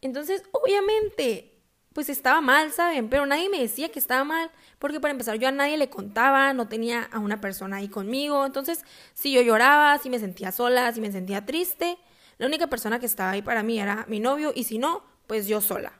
Entonces, 0.00 0.42
obviamente, 0.50 1.57
pues 1.98 2.10
estaba 2.10 2.40
mal, 2.40 2.70
¿saben? 2.70 3.08
Pero 3.08 3.26
nadie 3.26 3.48
me 3.48 3.58
decía 3.58 3.88
que 3.88 3.98
estaba 3.98 4.22
mal, 4.22 4.52
porque 4.78 5.00
para 5.00 5.10
empezar 5.10 5.36
yo 5.36 5.48
a 5.48 5.50
nadie 5.50 5.76
le 5.76 5.90
contaba, 5.90 6.52
no 6.52 6.68
tenía 6.68 7.02
a 7.10 7.18
una 7.18 7.40
persona 7.40 7.78
ahí 7.78 7.88
conmigo, 7.88 8.46
entonces 8.46 8.84
si 9.14 9.32
yo 9.32 9.42
lloraba, 9.42 9.98
si 9.98 10.08
me 10.08 10.20
sentía 10.20 10.52
sola, 10.52 10.92
si 10.92 11.00
me 11.00 11.10
sentía 11.10 11.44
triste, 11.44 11.98
la 12.36 12.46
única 12.46 12.68
persona 12.68 13.00
que 13.00 13.06
estaba 13.06 13.32
ahí 13.32 13.42
para 13.42 13.64
mí 13.64 13.80
era 13.80 14.04
mi 14.06 14.20
novio 14.20 14.52
y 14.54 14.62
si 14.62 14.78
no, 14.78 15.02
pues 15.26 15.48
yo 15.48 15.60
sola. 15.60 15.92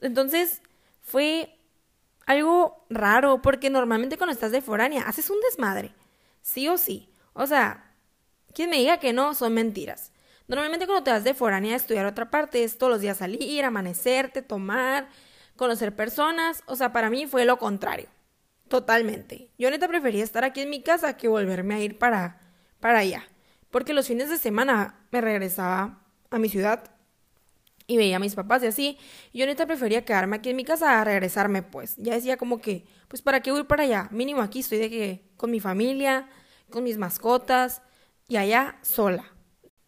Entonces 0.00 0.62
fue 1.02 1.58
algo 2.24 2.86
raro, 2.88 3.42
porque 3.42 3.70
normalmente 3.70 4.16
cuando 4.16 4.32
estás 4.32 4.52
de 4.52 4.62
foránea 4.62 5.08
haces 5.08 5.28
un 5.28 5.40
desmadre, 5.40 5.92
sí 6.40 6.68
o 6.68 6.78
sí. 6.78 7.10
O 7.32 7.48
sea, 7.48 7.96
quien 8.54 8.70
me 8.70 8.76
diga 8.76 8.98
que 8.98 9.12
no, 9.12 9.34
son 9.34 9.54
mentiras. 9.54 10.12
Normalmente 10.48 10.86
cuando 10.86 11.04
te 11.04 11.10
vas 11.10 11.24
de 11.24 11.34
foránea 11.34 11.74
a 11.74 11.76
estudiar 11.76 12.06
otra 12.06 12.30
parte 12.30 12.64
es 12.64 12.78
todos 12.78 12.90
los 12.92 13.00
días 13.00 13.18
salir, 13.18 13.64
amanecerte, 13.64 14.42
tomar, 14.42 15.08
conocer 15.56 15.94
personas. 15.96 16.62
O 16.66 16.76
sea, 16.76 16.92
para 16.92 17.10
mí 17.10 17.26
fue 17.26 17.44
lo 17.44 17.58
contrario. 17.58 18.08
totalmente. 18.68 19.50
Yo 19.58 19.70
neta 19.70 19.88
prefería 19.88 20.24
estar 20.24 20.44
aquí 20.44 20.60
en 20.62 20.70
mi 20.70 20.82
casa 20.82 21.16
que 21.16 21.28
volverme 21.28 21.74
a 21.74 21.80
ir 21.80 21.98
para, 21.98 22.40
para 22.80 23.00
allá. 23.00 23.24
Porque 23.70 23.94
los 23.94 24.06
fines 24.08 24.30
de 24.30 24.38
semana 24.38 25.06
me 25.12 25.20
regresaba 25.20 26.02
a 26.30 26.38
mi 26.38 26.48
ciudad 26.48 26.84
y 27.86 27.96
veía 27.96 28.16
a 28.16 28.18
mis 28.20 28.34
papás 28.34 28.62
y 28.62 28.66
así. 28.66 28.98
Yo 29.32 29.46
neta 29.46 29.66
prefería 29.66 30.04
quedarme 30.04 30.36
aquí 30.36 30.50
en 30.50 30.56
mi 30.56 30.64
casa 30.64 31.00
a 31.00 31.04
regresarme, 31.04 31.62
pues. 31.62 31.96
Ya 31.98 32.14
decía 32.14 32.36
como 32.36 32.60
que, 32.60 32.86
pues 33.08 33.22
para 33.22 33.40
qué 33.42 33.52
voy 33.52 33.64
para 33.64 33.84
allá. 33.84 34.08
Mínimo 34.10 34.42
aquí 34.42 34.60
estoy 34.60 34.78
de 34.78 34.90
que 34.90 35.30
con 35.36 35.50
mi 35.50 35.60
familia, 35.60 36.28
con 36.70 36.84
mis 36.84 36.98
mascotas 36.98 37.82
y 38.28 38.36
allá 38.36 38.78
sola. 38.82 39.33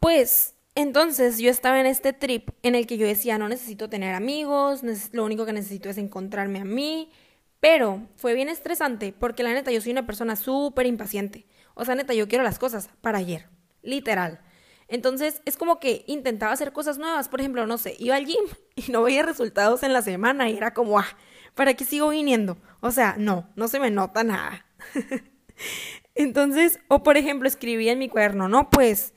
Pues 0.07 0.55
entonces 0.77 1.39
yo 1.39 1.51
estaba 1.51 1.81
en 1.81 1.87
este 1.87 2.13
trip 2.13 2.51
en 2.63 2.77
el 2.77 2.87
que 2.87 2.97
yo 2.97 3.05
decía, 3.05 3.39
no 3.39 3.49
necesito 3.49 3.89
tener 3.89 4.15
amigos, 4.15 4.83
lo 5.11 5.25
único 5.25 5.45
que 5.45 5.53
necesito 5.53 5.89
es 5.89 5.99
encontrarme 5.99 6.61
a 6.61 6.65
mí. 6.65 7.11
Pero 7.59 8.07
fue 8.15 8.35
bien 8.35 8.49
estresante 8.49 9.13
porque 9.13 9.43
la 9.43 9.53
neta 9.53 9.73
yo 9.73 9.81
soy 9.81 9.91
una 9.91 10.07
persona 10.07 10.37
súper 10.37 10.87
impaciente. 10.87 11.49
O 11.75 11.85
sea, 11.85 11.97
neta, 11.97 12.15
yo 12.15 12.29
quiero 12.29 12.45
las 12.45 12.61
cosas 12.61 12.89
para 13.01 13.19
ayer. 13.19 13.49
Literal. 13.83 14.41
Entonces 14.87 15.43
es 15.45 15.57
como 15.57 15.81
que 15.81 16.05
intentaba 16.07 16.53
hacer 16.53 16.73
cosas 16.73 16.99
nuevas. 16.99 17.29
Por 17.29 17.41
ejemplo, 17.41 17.67
no 17.67 17.77
sé, 17.77 17.97
iba 17.99 18.15
al 18.15 18.27
gym 18.27 18.45
y 18.77 18.93
no 18.93 19.03
veía 19.03 19.25
resultados 19.25 19.83
en 19.83 19.93
la 19.93 20.03
semana 20.03 20.49
y 20.49 20.57
era 20.57 20.73
como, 20.73 21.01
ah, 21.01 21.19
¿para 21.57 21.75
qué 21.75 21.85
sigo 21.85 22.11
viniendo? 22.11 22.59
O 22.79 22.93
sea, 22.93 23.17
no, 23.19 23.51
no 23.57 23.67
se 23.67 23.81
me 23.81 23.91
nota 23.91 24.23
nada. 24.23 24.67
Entonces, 26.15 26.79
o 26.87 27.03
por 27.03 27.17
ejemplo, 27.17 27.49
escribía 27.49 27.91
en 27.91 27.99
mi 27.99 28.09
cuaderno, 28.09 28.49
no, 28.49 28.71
pues 28.71 29.13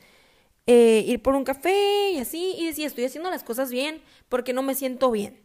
eh, 0.71 1.03
ir 1.07 1.19
por 1.23 1.33
un 1.33 1.43
café 1.43 2.11
y 2.11 2.19
así, 2.19 2.53
y 2.55 2.67
decía, 2.67 2.85
estoy 2.85 3.05
haciendo 3.05 3.31
las 3.31 3.43
cosas 3.43 3.71
bien 3.71 4.03
porque 4.29 4.53
no 4.53 4.61
me 4.61 4.75
siento 4.75 5.09
bien. 5.09 5.41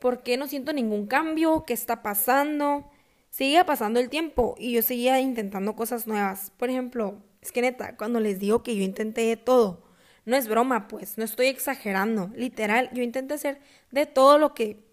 ¿Por 0.00 0.24
qué 0.24 0.36
no 0.36 0.48
siento 0.48 0.72
ningún 0.72 1.06
cambio? 1.06 1.64
¿Qué 1.64 1.72
está 1.72 2.02
pasando? 2.02 2.90
Seguía 3.30 3.64
pasando 3.64 4.00
el 4.00 4.08
tiempo 4.08 4.56
y 4.58 4.72
yo 4.72 4.82
seguía 4.82 5.20
intentando 5.20 5.76
cosas 5.76 6.08
nuevas. 6.08 6.50
Por 6.56 6.68
ejemplo, 6.68 7.22
es 7.40 7.52
que 7.52 7.62
neta, 7.62 7.96
cuando 7.96 8.18
les 8.18 8.40
digo 8.40 8.64
que 8.64 8.74
yo 8.74 8.82
intenté 8.82 9.36
todo, 9.36 9.84
no 10.24 10.34
es 10.34 10.48
broma, 10.48 10.88
pues, 10.88 11.16
no 11.16 11.22
estoy 11.22 11.46
exagerando. 11.46 12.32
Literal, 12.34 12.90
yo 12.92 13.04
intenté 13.04 13.34
hacer 13.34 13.60
de 13.92 14.06
todo 14.06 14.38
lo 14.38 14.52
que 14.52 14.84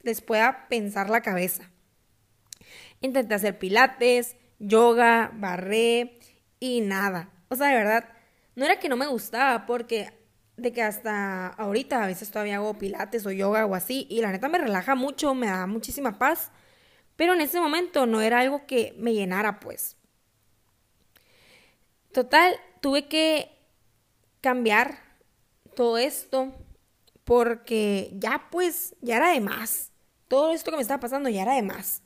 les 0.00 0.22
pueda 0.22 0.68
pensar 0.70 1.10
la 1.10 1.20
cabeza. 1.20 1.70
Intenté 3.02 3.34
hacer 3.34 3.58
pilates, 3.58 4.36
yoga, 4.58 5.32
barré 5.34 6.18
y 6.60 6.80
nada. 6.80 7.30
O 7.48 7.56
sea, 7.56 7.68
de 7.68 7.74
verdad, 7.74 8.08
no 8.56 8.64
era 8.64 8.78
que 8.78 8.88
no 8.88 8.96
me 8.96 9.06
gustaba, 9.06 9.66
porque 9.66 10.12
de 10.56 10.72
que 10.72 10.82
hasta 10.82 11.48
ahorita 11.48 12.02
a 12.02 12.06
veces 12.06 12.30
todavía 12.30 12.56
hago 12.56 12.78
pilates 12.78 13.24
o 13.26 13.30
yoga 13.30 13.64
o 13.66 13.74
así, 13.74 14.06
y 14.10 14.20
la 14.20 14.32
neta 14.32 14.48
me 14.48 14.58
relaja 14.58 14.94
mucho, 14.94 15.34
me 15.34 15.46
da 15.46 15.66
muchísima 15.66 16.18
paz, 16.18 16.50
pero 17.16 17.34
en 17.34 17.40
ese 17.40 17.60
momento 17.60 18.06
no 18.06 18.20
era 18.20 18.40
algo 18.40 18.66
que 18.66 18.94
me 18.98 19.14
llenara, 19.14 19.60
pues. 19.60 19.96
Total, 22.12 22.56
tuve 22.80 23.08
que 23.08 23.50
cambiar 24.40 24.98
todo 25.74 25.98
esto 25.98 26.52
porque 27.24 28.10
ya 28.14 28.48
pues, 28.50 28.96
ya 29.00 29.18
era 29.18 29.30
de 29.30 29.40
más. 29.40 29.92
Todo 30.28 30.52
esto 30.52 30.70
que 30.70 30.76
me 30.76 30.82
estaba 30.82 31.00
pasando 31.00 31.28
ya 31.28 31.42
era 31.42 31.54
de 31.54 31.62
más. 31.62 32.02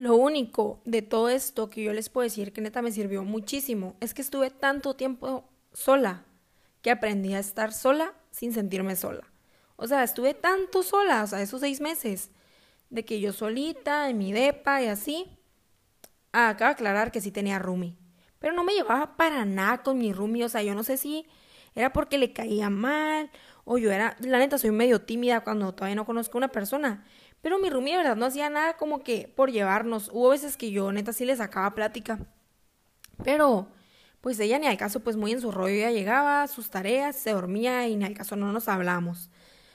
Lo 0.00 0.16
único 0.16 0.80
de 0.86 1.02
todo 1.02 1.28
esto 1.28 1.68
que 1.68 1.82
yo 1.82 1.92
les 1.92 2.08
puedo 2.08 2.24
decir 2.24 2.54
que 2.54 2.62
neta 2.62 2.80
me 2.80 2.90
sirvió 2.90 3.22
muchísimo 3.22 3.96
es 4.00 4.14
que 4.14 4.22
estuve 4.22 4.50
tanto 4.50 4.96
tiempo 4.96 5.44
sola 5.74 6.24
que 6.80 6.90
aprendí 6.90 7.34
a 7.34 7.38
estar 7.38 7.70
sola 7.74 8.14
sin 8.30 8.54
sentirme 8.54 8.96
sola. 8.96 9.30
O 9.76 9.86
sea, 9.86 10.02
estuve 10.02 10.32
tanto 10.32 10.82
sola, 10.82 11.22
o 11.22 11.26
sea, 11.26 11.42
esos 11.42 11.60
seis 11.60 11.82
meses, 11.82 12.30
de 12.88 13.04
que 13.04 13.20
yo 13.20 13.34
solita, 13.34 14.08
en 14.08 14.16
mi 14.16 14.32
depa 14.32 14.82
y 14.82 14.86
así. 14.86 15.26
Ah, 16.32 16.50
acabo 16.50 16.68
de 16.68 16.72
aclarar 16.72 17.12
que 17.12 17.20
sí 17.20 17.30
tenía 17.32 17.58
roomie. 17.58 17.96
Pero 18.38 18.54
no 18.54 18.64
me 18.64 18.72
llevaba 18.74 19.16
para 19.16 19.44
nada 19.44 19.82
con 19.82 19.98
mi 19.98 20.12
roomie. 20.12 20.44
O 20.44 20.48
sea, 20.48 20.62
yo 20.62 20.74
no 20.74 20.82
sé 20.84 20.96
si 20.96 21.26
era 21.74 21.92
porque 21.92 22.18
le 22.18 22.32
caía 22.32 22.70
mal 22.70 23.30
o 23.64 23.78
yo 23.78 23.90
era, 23.92 24.16
la 24.20 24.38
neta, 24.38 24.58
soy 24.58 24.70
medio 24.70 25.02
tímida 25.02 25.42
cuando 25.42 25.72
todavía 25.74 25.94
no 25.96 26.06
conozco 26.06 26.38
a 26.38 26.40
una 26.40 26.48
persona. 26.48 27.04
Pero 27.42 27.58
mi 27.58 27.70
roomie, 27.70 27.92
de 27.92 27.98
verdad, 27.98 28.16
no 28.16 28.26
hacía 28.26 28.50
nada 28.50 28.76
como 28.76 29.02
que 29.02 29.32
por 29.34 29.50
llevarnos. 29.50 30.10
Hubo 30.12 30.30
veces 30.30 30.56
que 30.56 30.70
yo, 30.70 30.92
neta, 30.92 31.12
sí 31.12 31.24
le 31.24 31.36
sacaba 31.36 31.74
plática. 31.74 32.18
Pero, 33.24 33.68
pues 34.20 34.38
ella 34.40 34.58
ni 34.58 34.66
al 34.66 34.76
caso, 34.76 35.00
pues 35.00 35.16
muy 35.16 35.32
en 35.32 35.40
su 35.40 35.50
rollo, 35.50 35.74
ella 35.74 35.90
llegaba, 35.90 36.46
sus 36.48 36.70
tareas, 36.70 37.16
se 37.16 37.32
dormía 37.32 37.88
y 37.88 37.96
ni 37.96 38.04
al 38.04 38.14
caso 38.14 38.36
no 38.36 38.52
nos 38.52 38.68
hablamos. 38.68 39.30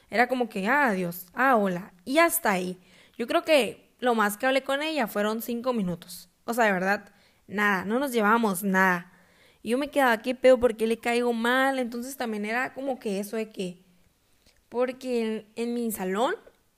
Era 0.09 0.27
como 0.27 0.49
que, 0.49 0.67
ah, 0.67 0.87
adiós, 0.87 1.27
ah, 1.33 1.55
hola. 1.55 1.93
Y 2.05 2.19
hasta 2.19 2.51
ahí. 2.51 2.79
Yo 3.17 3.27
creo 3.27 3.43
que 3.43 3.95
lo 3.99 4.13
más 4.15 4.37
que 4.37 4.45
hablé 4.45 4.63
con 4.63 4.81
ella 4.81 5.07
fueron 5.07 5.41
cinco 5.41 5.73
minutos. 5.73 6.29
O 6.45 6.53
sea, 6.53 6.65
de 6.65 6.71
verdad, 6.71 7.11
nada, 7.47 7.85
no 7.85 7.99
nos 7.99 8.11
llevábamos 8.11 8.63
nada. 8.63 9.11
Y 9.63 9.69
yo 9.69 9.79
me 9.79 9.89
quedaba, 9.89 10.21
¿qué 10.21 10.35
pedo? 10.35 10.59
¿Por 10.59 10.77
qué 10.77 10.85
le 10.85 10.99
caigo 10.99 11.33
mal? 11.33 11.79
Entonces 11.79 12.17
también 12.17 12.45
era 12.45 12.73
como 12.75 12.99
que 12.99 13.19
eso 13.19 13.35
de 13.37 13.51
que, 13.51 13.83
porque 14.69 15.47
en 15.55 15.73
mi 15.73 15.91
salón 15.91 16.35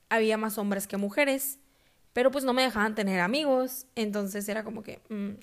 había 0.09 0.37
más 0.37 0.57
hombres 0.57 0.87
que 0.87 0.97
mujeres, 0.97 1.59
pero 2.13 2.31
pues 2.31 2.43
no 2.43 2.53
me 2.53 2.63
dejaban 2.63 2.95
tener 2.95 3.19
amigos, 3.19 3.85
entonces 3.95 4.47
era 4.49 4.63
como 4.63 4.83
que... 4.83 5.01
Mm. 5.09 5.39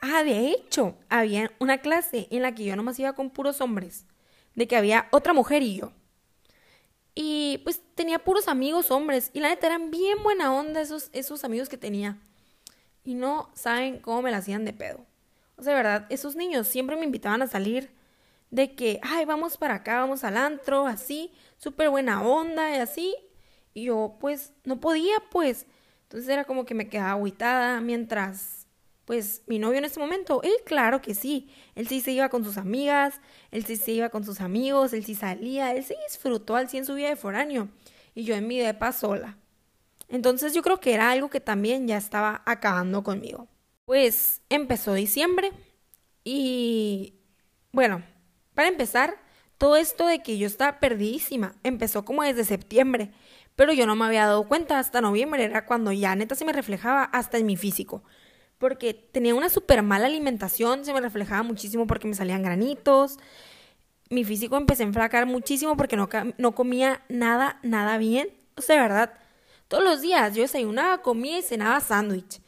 Ah, 0.00 0.22
de 0.22 0.50
hecho, 0.50 0.96
había 1.08 1.50
una 1.58 1.78
clase 1.78 2.28
en 2.30 2.42
la 2.42 2.54
que 2.54 2.64
yo 2.64 2.76
nomás 2.76 2.98
iba 3.00 3.14
con 3.14 3.30
puros 3.30 3.60
hombres, 3.60 4.06
de 4.54 4.68
que 4.68 4.76
había 4.76 5.08
otra 5.10 5.32
mujer 5.32 5.62
y 5.62 5.76
yo. 5.76 5.92
Y 7.14 7.60
pues 7.64 7.82
tenía 7.96 8.20
puros 8.20 8.46
amigos 8.46 8.92
hombres, 8.92 9.30
y 9.32 9.40
la 9.40 9.48
neta 9.48 9.66
eran 9.66 9.90
bien 9.90 10.22
buena 10.22 10.54
onda 10.54 10.80
esos, 10.80 11.10
esos 11.12 11.42
amigos 11.42 11.68
que 11.68 11.76
tenía. 11.76 12.16
Y 13.04 13.14
no 13.14 13.50
saben 13.54 13.98
cómo 13.98 14.22
me 14.22 14.30
la 14.30 14.36
hacían 14.36 14.64
de 14.64 14.72
pedo. 14.72 15.04
O 15.56 15.62
sea, 15.62 15.72
de 15.72 15.82
verdad, 15.82 16.06
esos 16.10 16.36
niños 16.36 16.68
siempre 16.68 16.96
me 16.96 17.04
invitaban 17.04 17.42
a 17.42 17.48
salir 17.48 17.90
de 18.50 18.74
que, 18.74 19.00
ay, 19.02 19.24
vamos 19.24 19.56
para 19.56 19.74
acá, 19.74 20.00
vamos 20.00 20.24
al 20.24 20.36
antro, 20.36 20.86
así, 20.86 21.32
súper 21.56 21.90
buena 21.90 22.22
onda 22.22 22.74
y 22.74 22.78
así. 22.78 23.16
Y 23.74 23.84
yo, 23.84 24.16
pues, 24.20 24.52
no 24.64 24.80
podía, 24.80 25.16
pues. 25.30 25.66
Entonces 26.04 26.28
era 26.28 26.44
como 26.44 26.64
que 26.64 26.74
me 26.74 26.88
quedaba 26.88 27.20
aguitada 27.20 27.80
mientras, 27.80 28.66
pues, 29.04 29.42
mi 29.46 29.58
novio 29.58 29.78
en 29.78 29.84
ese 29.84 30.00
momento, 30.00 30.42
él 30.42 30.54
claro 30.64 31.00
que 31.02 31.14
sí. 31.14 31.50
Él 31.74 31.86
sí 31.88 32.00
se 32.00 32.12
iba 32.12 32.28
con 32.28 32.44
sus 32.44 32.56
amigas, 32.56 33.20
él 33.50 33.64
sí 33.64 33.76
se 33.76 33.92
iba 33.92 34.08
con 34.08 34.24
sus 34.24 34.40
amigos, 34.40 34.92
él 34.92 35.04
sí 35.04 35.14
salía, 35.14 35.72
él 35.72 35.84
sí 35.84 35.94
disfrutó 36.08 36.56
al 36.56 36.68
100 36.68 36.86
su 36.86 36.94
vida 36.94 37.08
de 37.08 37.16
foráneo. 37.16 37.68
Y 38.14 38.24
yo 38.24 38.34
en 38.34 38.46
mi 38.46 38.58
depa 38.58 38.92
sola. 38.92 39.38
Entonces 40.08 40.54
yo 40.54 40.62
creo 40.62 40.80
que 40.80 40.94
era 40.94 41.10
algo 41.10 41.28
que 41.28 41.40
también 41.40 41.86
ya 41.86 41.98
estaba 41.98 42.42
acabando 42.46 43.02
conmigo. 43.02 43.48
Pues 43.84 44.42
empezó 44.48 44.94
diciembre 44.94 45.52
y, 46.24 47.14
bueno, 47.72 48.02
para 48.54 48.68
empezar, 48.68 49.16
todo 49.58 49.76
esto 49.76 50.06
de 50.06 50.22
que 50.22 50.38
yo 50.38 50.46
estaba 50.46 50.78
perdidísima 50.78 51.54
empezó 51.62 52.04
como 52.04 52.22
desde 52.22 52.44
septiembre 52.44 53.10
pero 53.58 53.72
yo 53.72 53.86
no 53.86 53.96
me 53.96 54.04
había 54.04 54.24
dado 54.24 54.44
cuenta 54.46 54.78
hasta 54.78 55.00
noviembre, 55.00 55.42
era 55.42 55.66
cuando 55.66 55.90
ya 55.90 56.14
neta 56.14 56.36
se 56.36 56.44
me 56.44 56.52
reflejaba 56.52 57.02
hasta 57.02 57.38
en 57.38 57.46
mi 57.46 57.56
físico. 57.56 58.04
Porque 58.56 58.94
tenía 58.94 59.34
una 59.34 59.48
súper 59.48 59.82
mala 59.82 60.06
alimentación, 60.06 60.84
se 60.84 60.92
me 60.92 61.00
reflejaba 61.00 61.42
muchísimo 61.42 61.88
porque 61.88 62.06
me 62.06 62.14
salían 62.14 62.44
granitos. 62.44 63.18
Mi 64.10 64.22
físico 64.22 64.56
empecé 64.56 64.84
a 64.84 64.86
enflacar 64.86 65.26
muchísimo 65.26 65.76
porque 65.76 65.96
no, 65.96 66.08
no 66.36 66.54
comía 66.54 67.02
nada, 67.08 67.58
nada 67.64 67.98
bien. 67.98 68.28
O 68.56 68.62
sea, 68.62 68.76
de 68.76 68.82
verdad, 68.82 69.14
todos 69.66 69.82
los 69.82 70.02
días 70.02 70.36
yo 70.36 70.42
desayunaba, 70.42 71.02
comía 71.02 71.40
y 71.40 71.42
cenaba 71.42 71.80
sándwich. 71.80 72.40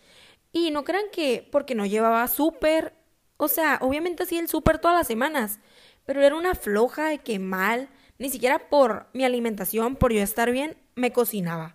Y 0.52 0.70
no 0.70 0.84
crean 0.84 1.06
que 1.10 1.48
porque 1.50 1.74
no 1.74 1.86
llevaba 1.86 2.28
súper, 2.28 2.94
o 3.36 3.48
sea, 3.48 3.78
obviamente 3.82 4.22
hacía 4.22 4.38
el 4.38 4.48
súper 4.48 4.78
todas 4.78 4.96
las 4.96 5.08
semanas, 5.08 5.58
pero 6.06 6.22
era 6.22 6.36
una 6.36 6.54
floja 6.54 7.08
de 7.08 7.18
que 7.18 7.40
mal, 7.40 7.88
ni 8.18 8.30
siquiera 8.30 8.68
por 8.68 9.08
mi 9.12 9.24
alimentación, 9.24 9.96
por 9.96 10.12
yo 10.12 10.22
estar 10.22 10.52
bien, 10.52 10.76
me 11.00 11.12
cocinaba. 11.12 11.74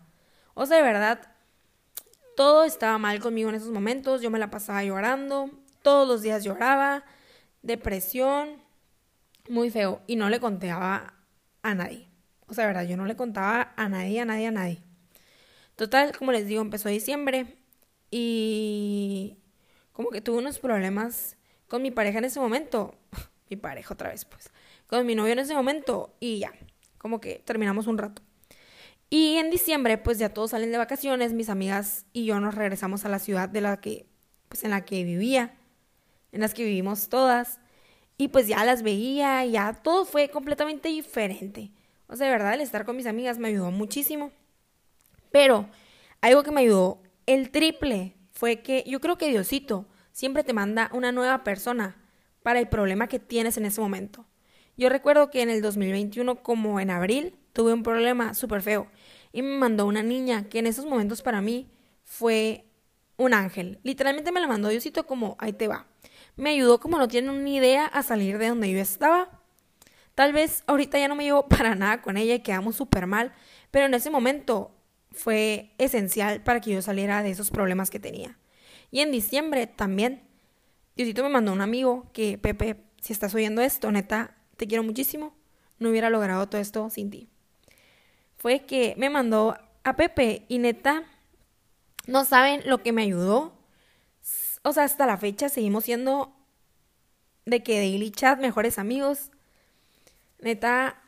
O 0.53 0.65
sea, 0.65 0.77
de 0.77 0.83
verdad, 0.83 1.35
todo 2.35 2.63
estaba 2.63 2.97
mal 2.97 3.19
conmigo 3.19 3.49
en 3.49 3.55
esos 3.55 3.71
momentos. 3.71 4.21
Yo 4.21 4.29
me 4.29 4.39
la 4.39 4.49
pasaba 4.49 4.83
llorando. 4.83 5.49
Todos 5.81 6.07
los 6.07 6.21
días 6.21 6.43
lloraba. 6.43 7.03
Depresión. 7.61 8.61
Muy 9.49 9.69
feo. 9.69 10.01
Y 10.07 10.15
no 10.15 10.29
le 10.29 10.39
contaba 10.39 11.13
a 11.63 11.75
nadie. 11.75 12.07
O 12.47 12.53
sea, 12.53 12.65
de 12.65 12.73
verdad, 12.73 12.87
yo 12.87 12.95
no 12.97 13.05
le 13.05 13.15
contaba 13.15 13.73
a 13.75 13.89
nadie, 13.89 14.21
a 14.21 14.25
nadie, 14.25 14.47
a 14.47 14.51
nadie. 14.51 14.83
Total, 15.75 16.15
como 16.17 16.31
les 16.31 16.45
digo, 16.47 16.61
empezó 16.61 16.89
diciembre. 16.89 17.57
Y 18.11 19.37
como 19.91 20.09
que 20.09 20.21
tuve 20.21 20.37
unos 20.37 20.59
problemas 20.59 21.37
con 21.67 21.81
mi 21.81 21.91
pareja 21.91 22.19
en 22.19 22.25
ese 22.25 22.39
momento. 22.39 22.95
mi 23.49 23.57
pareja 23.57 23.93
otra 23.93 24.09
vez, 24.09 24.25
pues. 24.25 24.51
Con 24.87 25.05
mi 25.05 25.15
novio 25.15 25.33
en 25.33 25.39
ese 25.39 25.55
momento. 25.55 26.15
Y 26.19 26.39
ya. 26.39 26.53
Como 26.97 27.19
que 27.19 27.41
terminamos 27.45 27.87
un 27.87 27.97
rato. 27.97 28.21
Y 29.09 29.37
en 29.37 29.49
diciembre, 29.49 29.97
pues 29.97 30.17
ya 30.17 30.33
todos 30.33 30.51
salen 30.51 30.71
de 30.71 30.77
vacaciones, 30.77 31.33
mis 31.33 31.49
amigas 31.49 32.05
y 32.11 32.25
yo 32.25 32.39
nos 32.39 32.55
regresamos 32.55 33.05
a 33.05 33.09
la 33.09 33.19
ciudad 33.19 33.49
de 33.49 33.61
la 33.61 33.79
que, 33.79 34.07
pues 34.49 34.63
en 34.63 34.71
la 34.71 34.83
que 34.83 35.03
vivía, 35.03 35.55
en 36.31 36.41
las 36.41 36.53
que 36.53 36.63
vivimos 36.63 37.09
todas. 37.09 37.59
Y 38.17 38.29
pues 38.29 38.47
ya 38.47 38.63
las 38.65 38.81
veía, 38.81 39.45
ya 39.45 39.73
todo 39.73 40.05
fue 40.05 40.29
completamente 40.29 40.89
diferente. 40.89 41.71
O 42.07 42.15
sea, 42.15 42.27
de 42.27 42.33
verdad, 42.33 42.53
el 42.53 42.61
estar 42.61 42.85
con 42.85 42.95
mis 42.95 43.05
amigas 43.05 43.39
me 43.39 43.49
ayudó 43.49 43.71
muchísimo. 43.71 44.31
Pero 45.31 45.69
algo 46.21 46.43
que 46.43 46.51
me 46.51 46.61
ayudó 46.61 47.01
el 47.25 47.51
triple 47.51 48.15
fue 48.31 48.61
que 48.61 48.83
yo 48.87 48.99
creo 48.99 49.17
que 49.17 49.29
Diosito 49.29 49.87
siempre 50.11 50.43
te 50.43 50.53
manda 50.53 50.89
una 50.93 51.11
nueva 51.11 51.43
persona 51.43 51.97
para 52.43 52.59
el 52.59 52.67
problema 52.67 53.07
que 53.07 53.19
tienes 53.19 53.57
en 53.57 53.65
ese 53.65 53.81
momento. 53.81 54.25
Yo 54.77 54.89
recuerdo 54.89 55.29
que 55.29 55.41
en 55.41 55.49
el 55.49 55.61
2021, 55.61 56.43
como 56.43 56.79
en 56.79 56.89
abril, 56.89 57.35
tuve 57.55 57.71
un 57.71 57.83
problema 57.83 58.33
súper 58.33 58.61
feo 58.61 58.87
y 59.31 59.41
me 59.41 59.57
mandó 59.57 59.85
una 59.85 60.03
niña 60.03 60.49
que 60.49 60.59
en 60.59 60.67
esos 60.67 60.85
momentos 60.85 61.21
para 61.21 61.41
mí 61.41 61.71
fue 62.03 62.65
un 63.15 63.33
ángel. 63.33 63.79
Literalmente 63.81 64.33
me 64.33 64.41
la 64.41 64.47
mandó 64.47 64.67
Diosito 64.67 65.07
como 65.07 65.37
ahí 65.39 65.53
te 65.53 65.69
va. 65.69 65.87
Me 66.35 66.49
ayudó 66.49 66.81
como 66.81 66.97
no 66.97 67.07
tienen 67.07 67.45
ni 67.45 67.55
idea 67.55 67.85
a 67.85 68.03
salir 68.03 68.37
de 68.39 68.49
donde 68.49 68.69
yo 68.69 68.77
estaba. 68.79 69.41
Tal 70.15 70.33
vez 70.33 70.63
ahorita 70.67 70.99
ya 70.99 71.07
no 71.07 71.15
me 71.15 71.23
llevo 71.23 71.47
para 71.49 71.75
nada 71.75 72.01
con 72.01 72.17
ella 72.17 72.35
y 72.35 72.41
quedamos 72.41 72.75
súper 72.75 73.07
mal, 73.07 73.31
pero 73.71 73.85
en 73.85 73.93
ese 73.93 74.09
momento 74.09 74.75
fue 75.11 75.71
esencial 75.77 76.43
para 76.43 76.59
que 76.59 76.71
yo 76.71 76.81
saliera 76.81 77.23
de 77.23 77.31
esos 77.31 77.51
problemas 77.51 77.89
que 77.89 78.01
tenía. 78.01 78.37
Y 78.91 78.99
en 78.99 79.13
diciembre 79.13 79.65
también, 79.65 80.27
Diosito 80.97 81.23
me 81.23 81.29
mandó 81.29 81.53
un 81.53 81.61
amigo 81.61 82.09
que, 82.11 82.37
Pepe, 82.37 82.83
si 82.99 83.13
estás 83.13 83.33
oyendo 83.33 83.61
esto, 83.61 83.89
neta, 83.93 84.35
te 84.57 84.67
quiero 84.67 84.83
muchísimo. 84.83 85.37
No 85.79 85.89
hubiera 85.89 86.09
logrado 86.09 86.49
todo 86.49 86.59
esto 86.59 86.89
sin 86.89 87.09
ti. 87.09 87.29
Fue 88.45 88.59
que 88.59 88.93
me 88.95 89.09
mandó 89.09 89.57
a 89.83 89.95
Pepe 89.95 90.45
y 90.49 90.59
neta, 90.59 91.03
no 92.05 92.25
saben 92.25 92.61
lo 92.67 92.83
que 92.83 92.91
me 92.91 93.01
ayudó. 93.01 93.57
O 94.61 94.71
sea, 94.71 94.83
hasta 94.83 95.07
la 95.07 95.17
fecha 95.17 95.49
seguimos 95.49 95.85
siendo 95.85 96.31
de 97.47 97.63
que 97.63 97.79
Daily 97.79 98.11
Chat, 98.11 98.39
mejores 98.39 98.77
amigos. 98.77 99.31
Neta, 100.41 101.01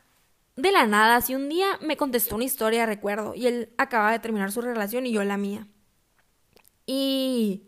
de 0.56 0.72
la 0.72 0.88
nada, 0.88 1.20
si 1.20 1.36
un 1.36 1.48
día 1.48 1.78
me 1.80 1.96
contestó 1.96 2.34
una 2.34 2.42
historia, 2.42 2.86
recuerdo, 2.86 3.36
y 3.36 3.46
él 3.46 3.72
acaba 3.78 4.10
de 4.10 4.18
terminar 4.18 4.50
su 4.50 4.60
relación 4.60 5.06
y 5.06 5.12
yo 5.12 5.22
la 5.22 5.36
mía. 5.36 5.68
Y. 6.86 7.62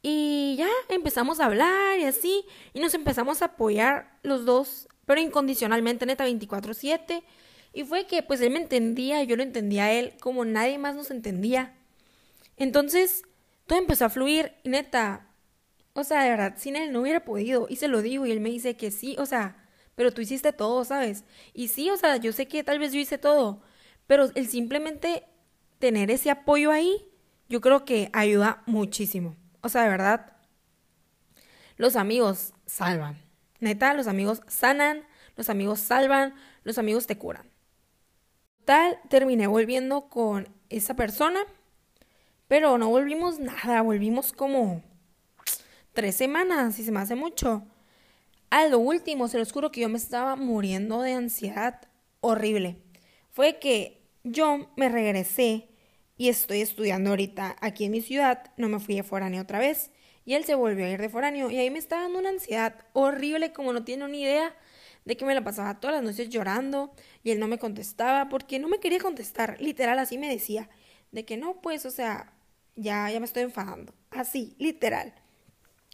Y 0.00 0.54
ya 0.56 0.68
empezamos 0.88 1.40
a 1.40 1.46
hablar 1.46 1.98
y 1.98 2.04
así, 2.04 2.44
y 2.72 2.78
nos 2.78 2.94
empezamos 2.94 3.42
a 3.42 3.46
apoyar 3.46 4.16
los 4.22 4.44
dos, 4.44 4.86
pero 5.06 5.20
incondicionalmente, 5.20 6.06
neta, 6.06 6.24
24-7. 6.24 7.24
Y 7.72 7.84
fue 7.84 8.06
que, 8.06 8.22
pues, 8.22 8.40
él 8.40 8.50
me 8.50 8.58
entendía, 8.58 9.22
yo 9.24 9.36
lo 9.36 9.42
entendía 9.42 9.84
a 9.84 9.92
él, 9.92 10.14
como 10.20 10.44
nadie 10.44 10.78
más 10.78 10.96
nos 10.96 11.10
entendía. 11.10 11.74
Entonces, 12.56 13.22
todo 13.66 13.78
empezó 13.78 14.06
a 14.06 14.10
fluir, 14.10 14.52
y 14.64 14.70
neta, 14.70 15.28
o 15.92 16.04
sea, 16.04 16.22
de 16.24 16.30
verdad, 16.30 16.54
sin 16.56 16.76
él 16.76 16.92
no 16.92 17.00
hubiera 17.02 17.24
podido, 17.24 17.66
y 17.68 17.76
se 17.76 17.88
lo 17.88 18.02
digo, 18.02 18.26
y 18.26 18.32
él 18.32 18.40
me 18.40 18.50
dice 18.50 18.76
que 18.76 18.90
sí, 18.90 19.16
o 19.18 19.26
sea, 19.26 19.56
pero 19.94 20.12
tú 20.12 20.20
hiciste 20.20 20.52
todo, 20.52 20.84
¿sabes? 20.84 21.24
Y 21.52 21.68
sí, 21.68 21.90
o 21.90 21.96
sea, 21.96 22.16
yo 22.16 22.32
sé 22.32 22.48
que 22.48 22.64
tal 22.64 22.78
vez 22.78 22.92
yo 22.92 23.00
hice 23.00 23.18
todo, 23.18 23.62
pero 24.06 24.30
el 24.34 24.48
simplemente 24.48 25.24
tener 25.78 26.10
ese 26.10 26.30
apoyo 26.30 26.70
ahí, 26.70 27.06
yo 27.48 27.60
creo 27.60 27.84
que 27.84 28.10
ayuda 28.12 28.62
muchísimo. 28.66 29.36
O 29.60 29.68
sea, 29.68 29.82
de 29.82 29.90
verdad, 29.90 30.36
los 31.76 31.96
amigos 31.96 32.54
salvan. 32.66 33.18
Neta, 33.58 33.94
los 33.94 34.06
amigos 34.06 34.42
sanan, 34.46 35.04
los 35.36 35.50
amigos 35.50 35.80
salvan, 35.80 36.34
los 36.62 36.78
amigos 36.78 37.06
te 37.06 37.18
curan. 37.18 37.49
Terminé 39.08 39.48
volviendo 39.48 40.08
con 40.08 40.48
esa 40.68 40.94
persona, 40.94 41.40
pero 42.46 42.78
no 42.78 42.88
volvimos 42.88 43.40
nada, 43.40 43.82
volvimos 43.82 44.32
como 44.32 44.84
tres 45.92 46.14
semanas, 46.14 46.78
y 46.78 46.84
se 46.84 46.92
me 46.92 47.00
hace 47.00 47.16
mucho. 47.16 47.64
A 48.48 48.68
lo 48.68 48.78
último, 48.78 49.26
se 49.26 49.38
los 49.38 49.50
juro 49.50 49.72
que 49.72 49.80
yo 49.80 49.88
me 49.88 49.98
estaba 49.98 50.36
muriendo 50.36 51.02
de 51.02 51.14
ansiedad 51.14 51.80
horrible. 52.20 52.76
Fue 53.32 53.58
que 53.58 54.06
yo 54.22 54.70
me 54.76 54.88
regresé 54.88 55.68
y 56.16 56.28
estoy 56.28 56.60
estudiando 56.60 57.10
ahorita 57.10 57.56
aquí 57.60 57.86
en 57.86 57.90
mi 57.90 58.00
ciudad, 58.00 58.52
no 58.56 58.68
me 58.68 58.78
fui 58.78 58.94
de 58.94 59.02
foráneo 59.02 59.42
otra 59.42 59.58
vez, 59.58 59.90
y 60.24 60.34
él 60.34 60.44
se 60.44 60.54
volvió 60.54 60.84
a 60.84 60.90
ir 60.90 61.00
de 61.00 61.08
foráneo, 61.08 61.50
y 61.50 61.58
ahí 61.58 61.70
me 61.70 61.80
estaba 61.80 62.02
dando 62.02 62.20
una 62.20 62.28
ansiedad 62.28 62.86
horrible, 62.92 63.52
como 63.52 63.72
no 63.72 63.82
tiene 63.82 64.06
ni 64.06 64.22
idea 64.22 64.54
de 65.04 65.16
que 65.16 65.24
me 65.24 65.34
la 65.34 65.42
pasaba 65.42 65.80
todas 65.80 65.96
las 65.96 66.04
noches 66.04 66.28
llorando, 66.28 66.92
y 67.22 67.30
él 67.30 67.40
no 67.40 67.48
me 67.48 67.58
contestaba, 67.58 68.28
porque 68.28 68.58
no 68.58 68.68
me 68.68 68.80
quería 68.80 68.98
contestar, 68.98 69.56
literal, 69.60 69.98
así 69.98 70.18
me 70.18 70.28
decía, 70.28 70.68
de 71.12 71.24
que 71.24 71.36
no, 71.36 71.60
pues, 71.60 71.86
o 71.86 71.90
sea, 71.90 72.32
ya, 72.76 73.10
ya 73.10 73.20
me 73.20 73.26
estoy 73.26 73.42
enfadando, 73.42 73.94
así, 74.10 74.54
literal. 74.58 75.14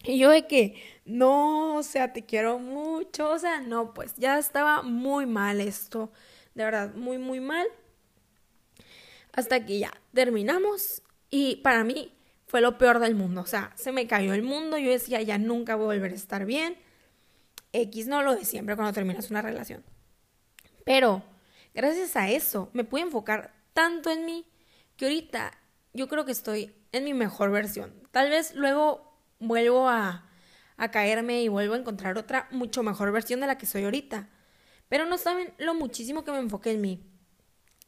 Y 0.05 0.19
yo 0.19 0.31
de 0.31 0.47
que, 0.47 0.81
no, 1.05 1.77
o 1.77 1.83
sea, 1.83 2.13
te 2.13 2.25
quiero 2.25 2.59
mucho, 2.59 3.31
o 3.31 3.39
sea, 3.39 3.61
no, 3.61 3.95
pues 3.95 4.15
ya 4.17 4.39
estaba 4.39 4.83
muy 4.83 5.27
mal 5.27 5.61
esto, 5.61 6.13
de 6.55 6.65
verdad, 6.65 6.95
muy, 6.95 7.19
muy 7.19 7.41
mal. 7.41 7.67
Hasta 9.33 9.65
que 9.67 9.79
ya 9.79 9.93
terminamos 10.15 11.03
y 11.31 11.57
para 11.57 11.85
mí 11.85 12.13
fue 12.47 12.61
lo 12.61 12.79
peor 12.79 13.01
del 13.01 13.15
mundo, 13.15 13.41
o 13.41 13.47
sea, 13.47 13.73
se 13.75 13.93
me 13.93 14.07
cayó 14.07 14.33
el 14.33 14.43
mundo, 14.43 14.79
yo 14.79 14.91
decía, 14.91 15.21
ya 15.23 15.39
nunca 15.39 15.75
voy 15.75 15.85
a 15.85 15.99
volver 15.99 16.13
a 16.13 16.15
estar 16.15 16.47
bien. 16.47 16.77
X 17.73 18.07
no 18.07 18.23
lo 18.23 18.35
de 18.35 18.45
siempre 18.45 18.77
cuando 18.77 18.93
terminas 18.93 19.31
una 19.31 19.43
relación. 19.43 19.85
Pero 20.85 21.23
gracias 21.75 22.17
a 22.17 22.31
eso 22.31 22.71
me 22.73 22.85
pude 22.85 23.03
enfocar 23.03 23.53
tanto 23.73 24.11
en 24.11 24.25
mí 24.25 24.47
que 24.97 25.07
ahorita 25.07 25.53
yo 25.93 26.09
creo 26.09 26.25
que 26.25 26.33
estoy 26.33 26.75
en 26.93 27.05
mi 27.05 27.15
mejor 27.15 27.51
versión. 27.51 27.93
Tal 28.11 28.31
vez 28.31 28.55
luego 28.55 29.21
vuelvo 29.39 29.89
a, 29.89 30.23
caerme 30.93 31.43
y 31.43 31.49
vuelvo 31.49 31.75
a 31.75 31.79
encontrar 31.79 32.19
otra 32.19 32.49
mucho 32.51 32.83
mejor 32.83 33.13
versión 33.13 33.41
de 33.41 33.47
la 33.47 33.59
que 33.59 33.67
soy 33.67 33.85
ahorita. 33.85 34.29
Pero 34.89 35.07
no 35.07 35.19
saben 35.19 35.53
lo 35.59 35.75
muchísimo 35.75 36.25
que 36.25 36.33
me 36.33 36.39
enfoqué 36.39 36.71
en 36.73 36.81
mí. 36.81 37.03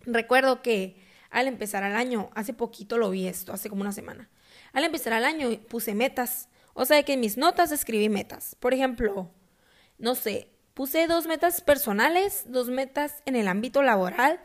Recuerdo 0.05 0.62
que 0.62 1.01
al 1.31 1.47
empezar 1.47 1.83
el 1.83 1.95
año, 1.95 2.31
hace 2.35 2.55
poquito 2.55 2.97
lo 2.97 3.11
vi 3.11 3.27
esto, 3.27 3.53
hace 3.53 3.69
como 3.69 3.83
una 3.83 3.93
semana. 3.93 4.29
Al 4.73 4.85
empezar 4.85 5.12
el 5.12 5.25
año 5.25 5.51
puse 5.69 5.95
metas. 5.95 6.49
O 6.75 6.85
sea, 6.85 7.03
que 7.03 7.14
en 7.14 7.21
mis 7.21 7.37
notas 7.37 7.73
escribí 7.73 8.09
metas. 8.09 8.57
Por 8.59 8.73
ejemplo, 8.73 9.31
no 9.99 10.15
sé, 10.15 10.49
puse 10.75 11.07
dos 11.07 11.27
metas 11.27 11.61
personales, 11.61 12.45
dos 12.47 12.69
metas 12.69 13.23
en 13.27 13.37
el 13.37 13.49
ámbito 13.49 13.83
laboral, 13.83 14.41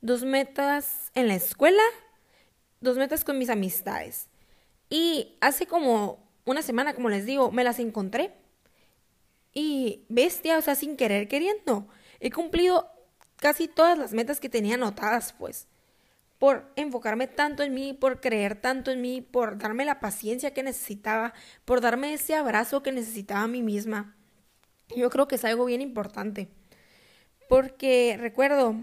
dos 0.00 0.24
metas 0.24 1.10
en 1.14 1.28
la 1.28 1.34
escuela, 1.34 1.82
dos 2.80 2.96
metas 2.96 3.24
con 3.24 3.38
mis 3.38 3.50
amistades. 3.50 4.28
Y 4.88 5.36
hace 5.40 5.66
como 5.66 6.30
una 6.44 6.62
semana, 6.62 6.94
como 6.94 7.08
les 7.08 7.24
digo, 7.26 7.50
me 7.50 7.64
las 7.64 7.78
encontré. 7.78 8.32
Y 9.54 10.04
bestia, 10.08 10.58
o 10.58 10.62
sea, 10.62 10.74
sin 10.74 10.96
querer 10.96 11.28
queriendo. 11.28 11.88
He 12.20 12.30
cumplido 12.30 12.90
casi 13.36 13.68
todas 13.68 13.98
las 13.98 14.12
metas 14.12 14.40
que 14.40 14.48
tenía 14.48 14.74
anotadas, 14.74 15.32
pues. 15.32 15.68
Por 16.38 16.72
enfocarme 16.76 17.28
tanto 17.28 17.62
en 17.62 17.74
mí, 17.74 17.92
por 17.92 18.20
creer 18.20 18.60
tanto 18.60 18.90
en 18.90 19.00
mí, 19.00 19.20
por 19.20 19.58
darme 19.58 19.84
la 19.84 20.00
paciencia 20.00 20.52
que 20.52 20.62
necesitaba, 20.62 21.34
por 21.64 21.80
darme 21.80 22.14
ese 22.14 22.34
abrazo 22.34 22.82
que 22.82 22.92
necesitaba 22.92 23.42
a 23.42 23.48
mí 23.48 23.62
misma. 23.62 24.16
Yo 24.94 25.10
creo 25.10 25.28
que 25.28 25.36
es 25.36 25.44
algo 25.44 25.64
bien 25.64 25.80
importante. 25.80 26.48
Porque 27.48 28.16
recuerdo 28.18 28.76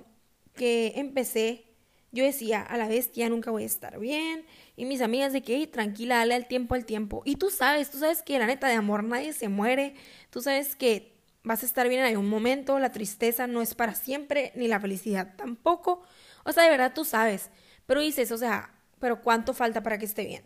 que 0.55 0.93
empecé, 0.95 1.65
yo 2.12 2.23
decía, 2.23 2.62
a 2.62 2.77
la 2.77 2.88
bestia 2.88 3.29
nunca 3.29 3.51
voy 3.51 3.63
a 3.63 3.65
estar 3.67 3.99
bien, 3.99 4.45
y 4.75 4.85
mis 4.85 5.01
amigas 5.01 5.33
de 5.33 5.41
que, 5.41 5.65
tranquila, 5.67 6.17
dale 6.17 6.35
al 6.35 6.47
tiempo 6.47 6.75
al 6.75 6.85
tiempo. 6.85 7.21
Y 7.25 7.35
tú 7.35 7.49
sabes, 7.49 7.89
tú 7.91 7.99
sabes 7.99 8.21
que 8.23 8.39
la 8.39 8.47
neta 8.47 8.67
de 8.67 8.75
amor 8.75 9.03
nadie 9.03 9.33
se 9.33 9.49
muere. 9.49 9.95
Tú 10.29 10.41
sabes 10.41 10.75
que 10.75 11.17
vas 11.43 11.63
a 11.63 11.65
estar 11.65 11.88
bien 11.89 12.01
en 12.01 12.07
algún 12.07 12.29
momento. 12.29 12.79
La 12.79 12.91
tristeza 12.91 13.47
no 13.47 13.62
es 13.62 13.75
para 13.75 13.95
siempre, 13.95 14.51
ni 14.55 14.67
la 14.67 14.79
felicidad 14.79 15.35
tampoco. 15.38 16.01
O 16.45 16.51
sea, 16.51 16.63
de 16.63 16.69
verdad 16.69 16.93
tú 16.93 17.05
sabes. 17.05 17.49
Pero 17.85 18.01
dices, 18.01 18.31
o 18.31 18.38
sea, 18.38 18.73
pero 18.99 19.21
¿cuánto 19.21 19.53
falta 19.53 19.83
para 19.83 19.97
que 19.97 20.05
esté 20.05 20.25
bien? 20.25 20.43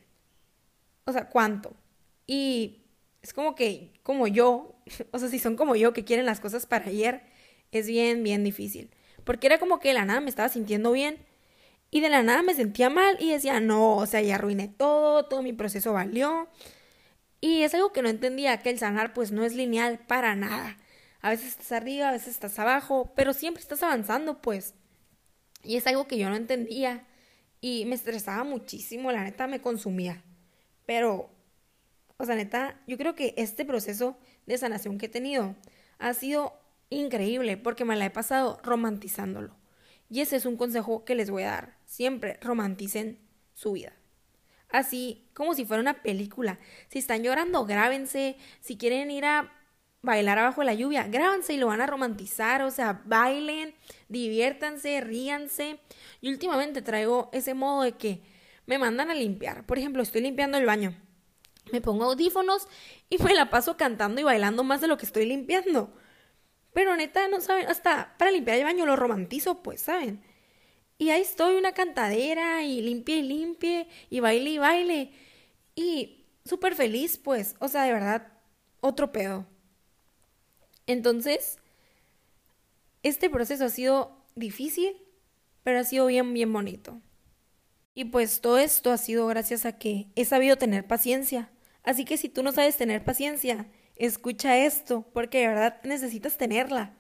O 1.05 1.11
sea, 1.11 1.29
¿cuánto? 1.29 1.75
Y 2.25 2.82
es 3.23 3.33
como 3.33 3.55
que, 3.55 3.93
como 4.03 4.27
yo, 4.27 4.75
o 5.11 5.19
sea, 5.19 5.29
si 5.29 5.39
son 5.39 5.55
como 5.55 5.75
yo 5.75 5.93
que 5.93 6.03
quieren 6.03 6.25
las 6.25 6.39
cosas 6.39 6.67
para 6.67 6.85
ayer, 6.87 7.23
es 7.71 7.87
bien, 7.87 8.21
bien 8.23 8.43
difícil. 8.43 8.91
Porque 9.23 9.47
era 9.47 9.57
como 9.57 9.79
que 9.79 9.93
la 9.93 10.05
nada 10.05 10.19
me 10.19 10.29
estaba 10.29 10.49
sintiendo 10.49 10.91
bien 10.91 11.17
y 11.89 12.01
de 12.01 12.09
la 12.09 12.23
nada 12.23 12.43
me 12.43 12.53
sentía 12.53 12.89
mal 12.89 13.17
y 13.19 13.31
decía, 13.31 13.59
no, 13.59 13.95
o 13.95 14.05
sea, 14.05 14.21
ya 14.21 14.35
arruiné 14.35 14.67
todo, 14.67 15.25
todo 15.25 15.41
mi 15.41 15.53
proceso 15.53 15.93
valió. 15.93 16.49
Y 17.39 17.63
es 17.63 17.73
algo 17.73 17.93
que 17.93 18.01
no 18.01 18.09
entendía, 18.09 18.61
que 18.61 18.69
el 18.69 18.79
sanar 18.79 19.13
pues 19.13 19.31
no 19.31 19.43
es 19.45 19.55
lineal 19.55 19.99
para 19.99 20.35
nada. 20.35 20.77
A 21.21 21.29
veces 21.29 21.49
estás 21.49 21.71
arriba, 21.71 22.09
a 22.09 22.11
veces 22.11 22.29
estás 22.29 22.59
abajo, 22.59 23.13
pero 23.15 23.33
siempre 23.33 23.61
estás 23.61 23.81
avanzando 23.83 24.41
pues. 24.41 24.75
Y 25.63 25.77
es 25.77 25.87
algo 25.87 26.07
que 26.07 26.17
yo 26.17 26.29
no 26.29 26.35
entendía 26.35 27.07
y 27.61 27.85
me 27.85 27.95
estresaba 27.95 28.43
muchísimo, 28.43 29.11
la 29.11 29.23
neta 29.23 29.47
me 29.47 29.61
consumía. 29.61 30.23
Pero, 30.85 31.32
sea, 32.25 32.35
neta, 32.35 32.79
yo 32.87 32.97
creo 32.97 33.15
que 33.15 33.33
este 33.37 33.65
proceso 33.65 34.17
de 34.45 34.57
sanación 34.57 34.97
que 34.97 35.07
he 35.07 35.09
tenido 35.09 35.55
ha 35.99 36.13
sido 36.13 36.53
increíble 36.89 37.57
porque 37.57 37.85
me 37.85 37.95
la 37.95 38.05
he 38.05 38.09
pasado 38.09 38.59
romantizándolo. 38.63 39.55
Y 40.09 40.21
ese 40.21 40.35
es 40.35 40.45
un 40.45 40.57
consejo 40.57 41.05
que 41.05 41.15
les 41.15 41.29
voy 41.29 41.43
a 41.43 41.51
dar. 41.51 41.77
Siempre 41.85 42.37
romanticen 42.41 43.19
su 43.53 43.73
vida. 43.73 43.93
Así 44.69 45.27
como 45.33 45.53
si 45.53 45.65
fuera 45.65 45.81
una 45.81 46.01
película. 46.01 46.59
Si 46.89 46.99
están 46.99 47.23
llorando, 47.23 47.65
grábense. 47.65 48.37
Si 48.59 48.77
quieren 48.77 49.11
ir 49.11 49.25
a 49.25 49.51
bailar 50.01 50.37
abajo 50.37 50.61
de 50.61 50.65
la 50.65 50.73
lluvia, 50.73 51.07
grábense 51.07 51.53
y 51.53 51.57
lo 51.57 51.67
van 51.67 51.81
a 51.81 51.87
romantizar. 51.87 52.61
O 52.63 52.71
sea, 52.71 53.01
bailen, 53.05 53.73
diviértanse, 54.09 55.01
ríanse. 55.01 55.79
Y 56.21 56.29
últimamente 56.29 56.81
traigo 56.81 57.29
ese 57.33 57.53
modo 57.53 57.83
de 57.83 57.93
que 57.93 58.21
me 58.65 58.77
mandan 58.77 59.09
a 59.09 59.15
limpiar. 59.15 59.65
Por 59.65 59.77
ejemplo, 59.77 60.01
estoy 60.03 60.21
limpiando 60.21 60.57
el 60.57 60.65
baño. 60.65 60.95
Me 61.71 61.81
pongo 61.81 62.05
audífonos 62.05 62.67
y 63.09 63.17
me 63.17 63.33
la 63.33 63.49
paso 63.49 63.77
cantando 63.77 64.21
y 64.21 64.23
bailando 64.23 64.63
más 64.63 64.81
de 64.81 64.87
lo 64.87 64.97
que 64.97 65.05
estoy 65.05 65.25
limpiando. 65.25 65.93
Pero 66.73 66.95
neta, 66.95 67.27
no 67.27 67.39
saben, 67.41 67.67
hasta 67.67 68.15
para 68.17 68.31
limpiar 68.31 68.57
el 68.57 68.63
baño 68.63 68.85
lo 68.85 68.95
romantizo, 68.95 69.61
pues, 69.63 69.81
¿saben? 69.81 70.23
Y 70.97 71.09
ahí 71.09 71.21
estoy, 71.21 71.55
una 71.55 71.73
cantadera, 71.73 72.63
y 72.63 72.81
limpie 72.81 73.17
y 73.17 73.21
limpie, 73.23 73.87
y 74.09 74.19
baile 74.19 74.49
y 74.49 74.57
baile. 74.57 75.11
Y 75.75 76.25
súper 76.45 76.75
feliz, 76.75 77.17
pues, 77.17 77.55
o 77.59 77.67
sea, 77.67 77.83
de 77.83 77.93
verdad, 77.93 78.33
otro 78.81 79.11
pedo. 79.11 79.45
Entonces, 80.87 81.59
este 83.03 83.29
proceso 83.29 83.65
ha 83.65 83.69
sido 83.69 84.25
difícil, 84.35 84.97
pero 85.63 85.79
ha 85.79 85.83
sido 85.83 86.07
bien, 86.07 86.33
bien 86.33 86.51
bonito. 86.51 87.01
Y 87.95 88.05
pues 88.05 88.41
todo 88.41 88.57
esto 88.57 88.91
ha 88.91 88.97
sido 88.97 89.27
gracias 89.27 89.65
a 89.65 89.77
que 89.77 90.07
he 90.15 90.25
sabido 90.25 90.57
tener 90.57 90.87
paciencia. 90.87 91.51
Así 91.83 92.05
que 92.05 92.17
si 92.17 92.29
tú 92.29 92.43
no 92.43 92.51
sabes 92.51 92.77
tener 92.77 93.03
paciencia, 93.03 93.67
escucha 93.95 94.57
esto, 94.57 95.05
porque 95.13 95.39
de 95.39 95.47
verdad 95.47 95.81
necesitas 95.83 96.37
tenerla. 96.37 96.95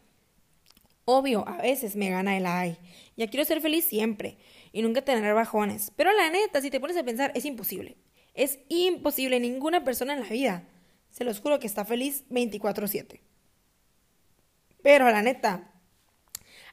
Obvio, 1.05 1.47
a 1.47 1.57
veces 1.57 1.95
me 1.95 2.09
gana 2.09 2.37
el 2.37 2.45
ay. 2.45 2.77
Ya 3.17 3.27
quiero 3.27 3.45
ser 3.45 3.61
feliz 3.61 3.85
siempre 3.85 4.37
y 4.71 4.81
nunca 4.81 5.01
tener 5.01 5.33
bajones. 5.33 5.91
Pero 5.95 6.13
la 6.13 6.29
neta, 6.29 6.61
si 6.61 6.69
te 6.69 6.79
pones 6.79 6.97
a 6.97 7.03
pensar, 7.03 7.31
es 7.35 7.45
imposible. 7.45 7.97
Es 8.33 8.59
imposible. 8.69 9.39
Ninguna 9.39 9.83
persona 9.83 10.13
en 10.13 10.21
la 10.21 10.29
vida, 10.29 10.67
se 11.11 11.23
los 11.23 11.39
juro 11.39 11.59
que 11.59 11.67
está 11.67 11.85
feliz 11.85 12.23
24/7. 12.29 13.21
Pero 14.81 15.09
la 15.09 15.21
neta, 15.21 15.71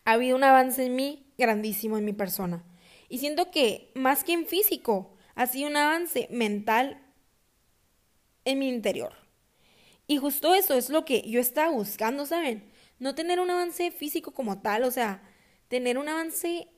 ha 0.04 0.12
habido 0.12 0.36
un 0.36 0.44
avance 0.44 0.86
en 0.86 0.96
mí 0.96 1.32
grandísimo 1.36 1.98
en 1.98 2.04
mi 2.04 2.12
persona. 2.12 2.64
Y 3.08 3.18
siento 3.18 3.50
que 3.50 3.90
más 3.94 4.24
que 4.24 4.32
en 4.32 4.46
físico, 4.46 5.16
ha 5.34 5.46
sido 5.46 5.68
un 5.68 5.76
avance 5.76 6.28
mental 6.30 7.02
en 8.44 8.58
mi 8.58 8.68
interior. 8.68 9.12
Y 10.06 10.16
justo 10.16 10.54
eso 10.54 10.74
es 10.74 10.90
lo 10.90 11.04
que 11.04 11.22
yo 11.22 11.40
estaba 11.40 11.70
buscando, 11.70 12.26
¿saben? 12.26 12.70
No 12.98 13.14
tener 13.14 13.40
un 13.40 13.50
avance 13.50 13.90
físico 13.90 14.32
como 14.32 14.60
tal, 14.60 14.84
o 14.84 14.90
sea, 14.90 15.22
tener 15.68 15.98
un 15.98 16.08
avance 16.08 16.68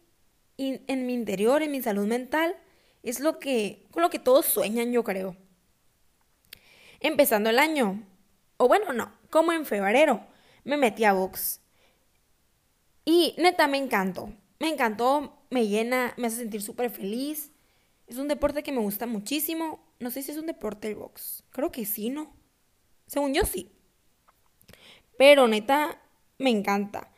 en 0.58 1.06
mi 1.06 1.14
interior, 1.14 1.62
en 1.62 1.70
mi 1.70 1.82
salud 1.82 2.06
mental, 2.06 2.54
es 3.02 3.20
lo 3.20 3.38
que, 3.38 3.86
con 3.90 4.02
lo 4.02 4.10
que 4.10 4.18
todos 4.18 4.46
sueñan, 4.46 4.92
yo 4.92 5.02
creo. 5.02 5.36
Empezando 7.00 7.50
el 7.50 7.58
año, 7.58 8.06
o 8.56 8.68
bueno, 8.68 8.92
no, 8.92 9.12
como 9.30 9.52
en 9.52 9.66
febrero, 9.66 10.26
me 10.64 10.76
metí 10.76 11.04
a 11.04 11.12
box. 11.12 11.60
Y 13.04 13.34
neta, 13.38 13.66
me 13.66 13.78
encantó. 13.78 14.32
Me 14.60 14.68
encantó, 14.68 15.42
me 15.50 15.66
llena, 15.66 16.14
me 16.16 16.28
hace 16.28 16.36
sentir 16.36 16.62
súper 16.62 16.90
feliz. 16.90 17.51
Es 18.12 18.18
un 18.18 18.28
deporte 18.28 18.62
que 18.62 18.72
me 18.72 18.80
gusta 18.80 19.06
muchísimo. 19.06 19.80
No 19.98 20.10
sé 20.10 20.22
si 20.22 20.32
es 20.32 20.36
un 20.36 20.44
deporte 20.44 20.86
el 20.86 20.96
box. 20.96 21.44
Creo 21.48 21.72
que 21.72 21.86
sí, 21.86 22.10
¿no? 22.10 22.36
Según 23.06 23.32
yo 23.32 23.46
sí. 23.46 23.72
Pero 25.16 25.48
neta, 25.48 25.98
me 26.36 26.50
encanta. 26.50 27.10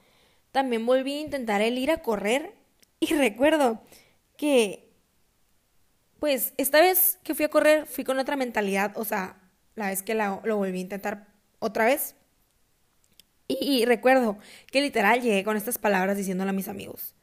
También 0.52 0.86
volví 0.86 1.14
a 1.14 1.20
intentar 1.22 1.62
el 1.62 1.78
ir 1.78 1.90
a 1.90 2.00
correr. 2.00 2.54
Y 3.00 3.06
recuerdo 3.14 3.82
que, 4.36 4.88
pues, 6.20 6.54
esta 6.58 6.80
vez 6.80 7.18
que 7.24 7.34
fui 7.34 7.44
a 7.44 7.50
correr, 7.50 7.86
fui 7.86 8.04
con 8.04 8.20
otra 8.20 8.36
mentalidad. 8.36 8.96
O 8.96 9.04
sea, 9.04 9.42
la 9.74 9.88
vez 9.88 10.04
que 10.04 10.14
lo 10.14 10.56
volví 10.56 10.78
a 10.78 10.82
intentar 10.82 11.26
otra 11.58 11.86
vez. 11.86 12.14
Y, 13.48 13.84
recuerdo 13.84 14.38
que 14.70 14.80
literal 14.80 15.22
llegué 15.22 15.42
con 15.42 15.56
estas 15.56 15.76
palabras 15.76 16.16
diciéndole 16.16 16.50
a 16.50 16.52
mis 16.54 16.68
amigos. 16.68 17.16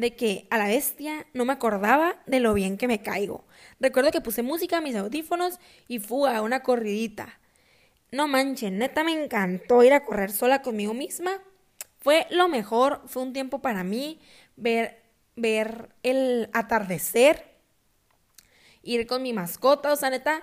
De 0.00 0.16
que 0.16 0.46
a 0.48 0.56
la 0.56 0.66
bestia 0.66 1.26
no 1.34 1.44
me 1.44 1.52
acordaba 1.52 2.16
de 2.24 2.40
lo 2.40 2.54
bien 2.54 2.78
que 2.78 2.88
me 2.88 3.02
caigo. 3.02 3.44
Recuerdo 3.80 4.10
que 4.10 4.22
puse 4.22 4.42
música 4.42 4.78
a 4.78 4.80
mis 4.80 4.96
audífonos 4.96 5.58
y 5.88 5.98
fui 5.98 6.26
a 6.30 6.40
una 6.40 6.62
corridita. 6.62 7.38
No 8.10 8.26
manchen, 8.26 8.78
neta 8.78 9.04
me 9.04 9.12
encantó 9.12 9.82
ir 9.82 9.92
a 9.92 10.06
correr 10.06 10.32
sola 10.32 10.62
conmigo 10.62 10.94
misma. 10.94 11.42
Fue 11.98 12.26
lo 12.30 12.48
mejor, 12.48 13.02
fue 13.04 13.22
un 13.22 13.34
tiempo 13.34 13.60
para 13.60 13.84
mí 13.84 14.18
ver, 14.56 15.02
ver 15.36 15.90
el 16.02 16.48
atardecer, 16.54 17.58
ir 18.82 19.06
con 19.06 19.22
mi 19.22 19.34
mascota, 19.34 19.92
o 19.92 19.96
sea, 19.96 20.08
neta, 20.08 20.42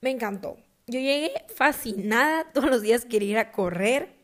me 0.00 0.10
encantó. 0.10 0.56
Yo 0.88 0.98
llegué 0.98 1.30
fascinada, 1.54 2.50
todos 2.52 2.68
los 2.68 2.82
días 2.82 3.04
quería 3.04 3.30
ir 3.30 3.38
a 3.38 3.52
correr 3.52 4.17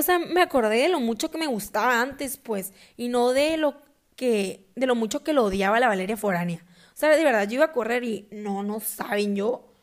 o 0.00 0.02
sea, 0.02 0.18
me 0.18 0.40
acordé 0.40 0.78
de 0.78 0.88
lo 0.88 0.98
mucho 0.98 1.30
que 1.30 1.38
me 1.38 1.46
gustaba 1.46 2.00
antes, 2.00 2.38
pues, 2.38 2.72
y 2.96 3.08
no 3.08 3.32
de 3.32 3.56
lo 3.58 3.76
que, 4.16 4.66
de 4.74 4.86
lo 4.86 4.94
mucho 4.94 5.22
que 5.22 5.34
lo 5.34 5.44
odiaba 5.44 5.78
la 5.78 5.88
Valeria 5.88 6.16
Foránea. 6.16 6.64
O 6.94 6.96
sea, 6.96 7.10
de 7.10 7.22
verdad, 7.22 7.46
yo 7.46 7.56
iba 7.56 7.66
a 7.66 7.72
correr 7.72 8.02
y 8.04 8.26
no, 8.30 8.62
no 8.62 8.80
saben 8.80 9.36
yo 9.36 9.74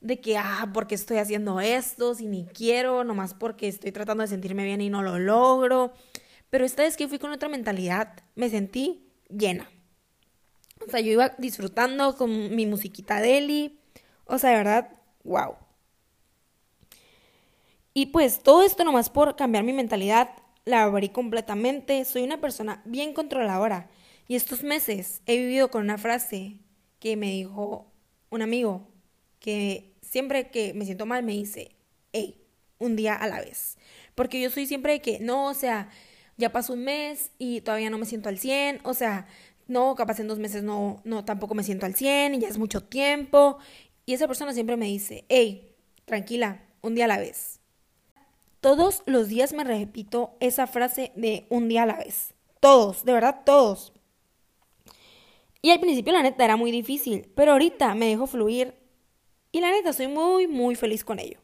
de 0.00 0.20
que, 0.20 0.38
ah, 0.38 0.70
porque 0.72 0.94
estoy 0.94 1.18
haciendo 1.18 1.60
esto, 1.60 2.14
si 2.14 2.26
ni 2.26 2.46
quiero, 2.46 3.04
nomás 3.04 3.34
porque 3.34 3.66
estoy 3.68 3.90
tratando 3.90 4.22
de 4.22 4.28
sentirme 4.28 4.64
bien 4.64 4.80
y 4.80 4.90
no 4.90 5.02
lo 5.02 5.18
logro. 5.18 5.92
Pero 6.50 6.64
esta 6.64 6.82
vez 6.84 6.96
que 6.96 7.08
fui 7.08 7.18
con 7.18 7.32
otra 7.32 7.48
mentalidad, 7.48 8.14
me 8.36 8.50
sentí 8.50 9.10
llena. 9.28 9.68
O 10.86 10.90
sea, 10.90 11.00
yo 11.00 11.10
iba 11.10 11.30
disfrutando 11.38 12.16
con 12.16 12.54
mi 12.54 12.66
musiquita 12.66 13.20
Deli. 13.20 13.80
O 14.26 14.38
sea, 14.38 14.50
de 14.50 14.56
verdad, 14.56 14.90
wow. 15.24 15.56
Y 17.94 18.06
pues 18.06 18.40
todo 18.40 18.64
esto 18.64 18.82
nomás 18.82 19.08
por 19.08 19.36
cambiar 19.36 19.62
mi 19.62 19.72
mentalidad, 19.72 20.30
la 20.64 20.82
abrí 20.82 21.10
completamente, 21.10 22.04
soy 22.04 22.24
una 22.24 22.40
persona 22.40 22.82
bien 22.84 23.14
controladora. 23.14 23.88
Y 24.26 24.34
estos 24.34 24.64
meses 24.64 25.22
he 25.26 25.36
vivido 25.36 25.70
con 25.70 25.84
una 25.84 25.96
frase 25.96 26.58
que 26.98 27.16
me 27.16 27.30
dijo 27.30 27.92
un 28.30 28.42
amigo, 28.42 28.88
que 29.38 29.94
siempre 30.02 30.50
que 30.50 30.74
me 30.74 30.84
siento 30.86 31.06
mal 31.06 31.22
me 31.22 31.32
dice, 31.32 31.76
hey, 32.12 32.42
un 32.78 32.96
día 32.96 33.14
a 33.14 33.28
la 33.28 33.40
vez. 33.40 33.78
Porque 34.16 34.40
yo 34.40 34.50
soy 34.50 34.66
siempre 34.66 34.94
de 34.94 35.00
que, 35.00 35.20
no, 35.20 35.46
o 35.46 35.54
sea, 35.54 35.88
ya 36.36 36.50
pasó 36.50 36.72
un 36.72 36.82
mes 36.84 37.30
y 37.38 37.60
todavía 37.60 37.90
no 37.90 37.98
me 37.98 38.06
siento 38.06 38.28
al 38.28 38.38
100, 38.38 38.80
o 38.82 38.94
sea, 38.94 39.28
no, 39.68 39.94
capaz 39.94 40.18
en 40.18 40.26
dos 40.26 40.40
meses 40.40 40.64
no, 40.64 41.00
no, 41.04 41.24
tampoco 41.24 41.54
me 41.54 41.62
siento 41.62 41.86
al 41.86 41.94
100 41.94 42.34
y 42.34 42.38
ya 42.40 42.48
es 42.48 42.58
mucho 42.58 42.82
tiempo. 42.82 43.58
Y 44.04 44.14
esa 44.14 44.26
persona 44.26 44.52
siempre 44.52 44.76
me 44.76 44.86
dice, 44.86 45.24
hey, 45.28 45.76
tranquila, 46.06 46.64
un 46.82 46.96
día 46.96 47.04
a 47.04 47.08
la 47.08 47.18
vez. 47.18 47.60
Todos 48.64 49.02
los 49.04 49.28
días 49.28 49.52
me 49.52 49.62
repito 49.62 50.38
esa 50.40 50.66
frase 50.66 51.12
de 51.16 51.44
un 51.50 51.68
día 51.68 51.82
a 51.82 51.86
la 51.86 51.98
vez. 51.98 52.32
Todos, 52.60 53.04
de 53.04 53.12
verdad, 53.12 53.42
todos. 53.44 53.92
Y 55.60 55.70
al 55.70 55.80
principio 55.80 56.14
la 56.14 56.22
neta 56.22 56.46
era 56.46 56.56
muy 56.56 56.70
difícil, 56.70 57.30
pero 57.34 57.52
ahorita 57.52 57.94
me 57.94 58.06
dejo 58.06 58.26
fluir 58.26 58.72
y 59.52 59.60
la 59.60 59.70
neta 59.70 59.92
soy 59.92 60.08
muy, 60.08 60.46
muy 60.46 60.76
feliz 60.76 61.04
con 61.04 61.18
ello. 61.18 61.40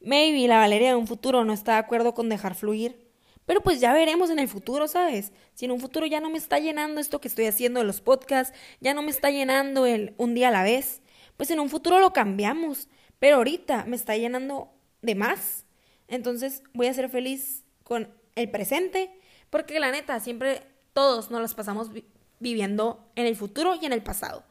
Maybe 0.00 0.48
la 0.48 0.56
Valeria 0.56 0.88
de 0.88 0.94
un 0.94 1.06
futuro 1.06 1.44
no 1.44 1.52
está 1.52 1.72
de 1.72 1.78
acuerdo 1.80 2.14
con 2.14 2.30
dejar 2.30 2.54
fluir, 2.54 3.06
pero 3.44 3.60
pues 3.60 3.78
ya 3.78 3.92
veremos 3.92 4.30
en 4.30 4.38
el 4.38 4.48
futuro, 4.48 4.88
¿sabes? 4.88 5.32
Si 5.52 5.66
en 5.66 5.72
un 5.72 5.80
futuro 5.80 6.06
ya 6.06 6.20
no 6.20 6.30
me 6.30 6.38
está 6.38 6.58
llenando 6.58 7.02
esto 7.02 7.20
que 7.20 7.28
estoy 7.28 7.44
haciendo 7.44 7.80
de 7.80 7.86
los 7.86 8.00
podcasts, 8.00 8.56
ya 8.80 8.94
no 8.94 9.02
me 9.02 9.10
está 9.10 9.30
llenando 9.30 9.84
el 9.84 10.14
un 10.16 10.32
día 10.32 10.48
a 10.48 10.52
la 10.52 10.62
vez, 10.62 11.02
pues 11.36 11.50
en 11.50 11.60
un 11.60 11.68
futuro 11.68 12.00
lo 12.00 12.14
cambiamos, 12.14 12.88
pero 13.18 13.36
ahorita 13.36 13.84
me 13.84 13.96
está 13.96 14.16
llenando 14.16 14.70
de 15.02 15.16
más. 15.16 15.65
Entonces 16.08 16.62
voy 16.72 16.86
a 16.86 16.94
ser 16.94 17.08
feliz 17.08 17.64
con 17.82 18.08
el 18.34 18.50
presente, 18.50 19.10
porque 19.50 19.80
la 19.80 19.90
neta, 19.90 20.20
siempre 20.20 20.62
todos 20.92 21.30
nos 21.30 21.40
las 21.40 21.54
pasamos 21.54 21.90
viviendo 22.38 23.10
en 23.16 23.26
el 23.26 23.36
futuro 23.36 23.78
y 23.80 23.86
en 23.86 23.92
el 23.92 24.02
pasado. 24.02 24.44